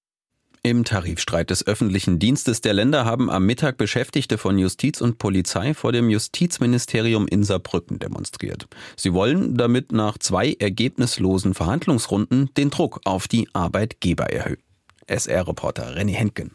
Im 0.62 0.84
Tarifstreit 0.84 1.50
des 1.50 1.66
öffentlichen 1.66 2.18
Dienstes 2.18 2.60
der 2.60 2.72
Länder 2.72 3.04
haben 3.04 3.30
am 3.30 3.46
Mittag 3.46 3.76
Beschäftigte 3.76 4.38
von 4.38 4.58
Justiz 4.58 5.00
und 5.00 5.18
Polizei 5.18 5.72
vor 5.72 5.92
dem 5.92 6.10
Justizministerium 6.10 7.28
in 7.28 7.44
Saarbrücken 7.44 7.98
demonstriert. 7.98 8.66
Sie 8.96 9.12
wollen 9.12 9.56
damit 9.56 9.92
nach 9.92 10.18
zwei 10.18 10.56
ergebnislosen 10.58 11.54
Verhandlungsrunden 11.54 12.50
den 12.56 12.70
Druck 12.70 13.00
auf 13.04 13.28
die 13.28 13.48
Arbeitgeber 13.52 14.32
erhöhen. 14.32 14.62
SR-Reporter 15.06 15.94
Renny 15.94 16.14
Henken. 16.14 16.52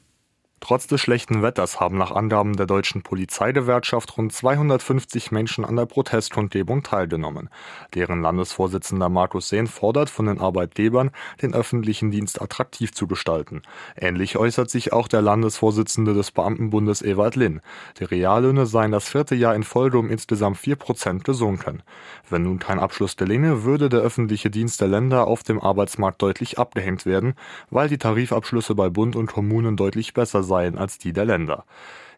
Trotz 0.63 0.87
des 0.87 1.01
schlechten 1.01 1.41
Wetters 1.41 1.81
haben 1.81 1.97
nach 1.97 2.11
Angaben 2.11 2.55
der 2.55 2.65
deutschen 2.65 3.03
Polizeigewerkschaft 3.03 4.17
rund 4.17 4.31
250 4.31 5.29
Menschen 5.29 5.65
an 5.65 5.75
der 5.75 5.85
Protestkundgebung 5.85 6.83
teilgenommen. 6.83 7.49
Deren 7.95 8.21
Landesvorsitzender 8.21 9.09
Markus 9.09 9.49
Sehn 9.49 9.67
fordert 9.67 10.09
von 10.09 10.27
den 10.27 10.39
Arbeitgebern, 10.39 11.11
den 11.41 11.53
öffentlichen 11.53 12.11
Dienst 12.11 12.41
attraktiv 12.41 12.93
zu 12.93 13.07
gestalten. 13.07 13.61
Ähnlich 13.97 14.37
äußert 14.37 14.69
sich 14.69 14.93
auch 14.93 15.09
der 15.09 15.21
Landesvorsitzende 15.21 16.13
des 16.13 16.31
Beamtenbundes 16.31 17.01
Ewald 17.01 17.35
Linn. 17.35 17.59
Die 17.99 18.05
Reallöhne 18.05 18.65
seien 18.65 18.93
das 18.93 19.09
vierte 19.09 19.35
Jahr 19.35 19.55
in 19.55 19.63
Folge 19.63 19.97
um 19.97 20.09
insgesamt 20.09 20.55
vier 20.55 20.77
Prozent 20.77 21.25
gesunken. 21.25 21.83
Wenn 22.29 22.43
nun 22.43 22.59
kein 22.59 22.79
Abschluss 22.79 23.17
gelinge, 23.17 23.65
würde 23.65 23.89
der 23.89 23.99
öffentliche 23.99 24.49
Dienst 24.49 24.79
der 24.79 24.87
Länder 24.87 25.27
auf 25.27 25.43
dem 25.43 25.59
Arbeitsmarkt 25.59 26.21
deutlich 26.21 26.57
abgehängt 26.57 27.05
werden, 27.05 27.33
weil 27.69 27.89
die 27.89 27.97
Tarifabschlüsse 27.97 28.75
bei 28.75 28.87
Bund 28.87 29.17
und 29.17 29.25
Kommunen 29.25 29.75
deutlich 29.75 30.13
besser 30.13 30.41
seien 30.41 30.52
seien 30.53 30.77
als 30.77 30.99
die 30.99 31.13
der 31.13 31.25
Länder. 31.25 31.65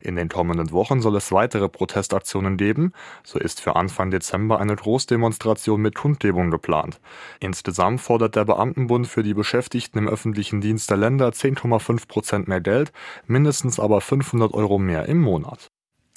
In 0.02 0.17
den 0.17 0.30
kommenden 0.30 0.71
Wochen 0.71 1.02
soll 1.02 1.15
es 1.15 1.32
weitere 1.32 1.69
Protestaktionen 1.69 2.58
geben. 2.58 2.91
So 3.24 3.39
ist 3.39 3.62
für 3.62 3.76
Anfang 3.76 4.12
Dezember 4.12 4.60
eine 4.60 4.76
Großdemonstration 4.76 5.82
mit 5.82 5.95
Kundgebung 5.95 6.52
geplant. 6.52 7.00
Insgesamt 7.39 8.02
fordert 8.02 8.36
der 8.36 8.45
Beamtenbund 8.45 9.08
für 9.08 9.24
die 9.24 9.34
Beschäftigten 9.34 9.98
im 9.98 10.10
öffentlichen 10.10 10.62
Dienst 10.62 10.89
der 10.89 10.98
Länder 10.98 11.30
10,5 11.30 12.08
Prozent 12.08 12.48
mehr 12.48 12.62
Geld, 12.62 12.91
mindestens 13.26 13.80
aber 13.80 14.02
500 14.02 14.54
Euro 14.54 14.78
mehr 14.78 15.08
im 15.08 15.21
Monat. 15.21 15.71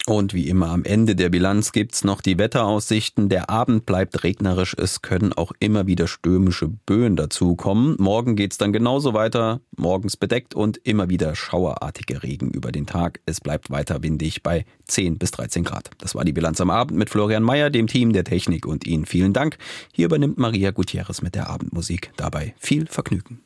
Und 0.07 0.33
wie 0.33 0.49
immer 0.49 0.71
am 0.71 0.85
Ende 0.85 1.15
der 1.15 1.29
Bilanz 1.29 1.73
gibt's 1.73 2.03
noch 2.03 2.23
die 2.23 2.39
Wetteraussichten. 2.39 3.29
Der 3.29 3.51
Abend 3.51 3.85
bleibt 3.85 4.25
regnerisch. 4.25 4.75
Es 4.79 5.03
können 5.03 5.35
auch 5.35 5.53
immer 5.61 5.87
wieder 5.87 6.07
stürmische 6.07 6.69
Böen 6.69 7.15
dazukommen. 7.15 7.97
Morgen 7.99 8.35
geht's 8.35 8.57
dann 8.57 8.73
genauso 8.73 9.13
weiter. 9.13 9.61
Morgens 9.77 10.17
bedeckt 10.17 10.55
und 10.55 10.79
immer 10.79 11.11
wieder 11.11 11.35
schauerartige 11.35 12.23
Regen 12.23 12.51
über 12.51 12.73
den 12.73 12.87
Tag. 12.87 13.21
Es 13.27 13.41
bleibt 13.41 13.71
weiter 13.71 14.03
windig 14.03 14.43
bei 14.43 14.65
10 14.87 15.19
bis 15.19 15.33
13 15.33 15.65
Grad. 15.65 15.91
Das 15.99 16.15
war 16.15 16.25
die 16.25 16.33
Bilanz 16.33 16.61
am 16.63 16.71
Abend 16.71 16.99
mit 16.99 17.11
Florian 17.11 17.43
Mayer, 17.43 17.69
dem 17.69 17.87
Team 17.87 18.15
der 18.15 18.25
Technik 18.25 18.65
und 18.65 18.87
Ihnen 18.87 19.05
vielen 19.05 19.35
Dank. 19.35 19.59
Hier 19.93 20.07
übernimmt 20.07 20.39
Maria 20.39 20.71
Gutierrez 20.71 21.21
mit 21.21 21.35
der 21.35 21.51
Abendmusik. 21.51 22.13
Dabei 22.17 22.55
viel 22.59 22.87
Vergnügen. 22.87 23.41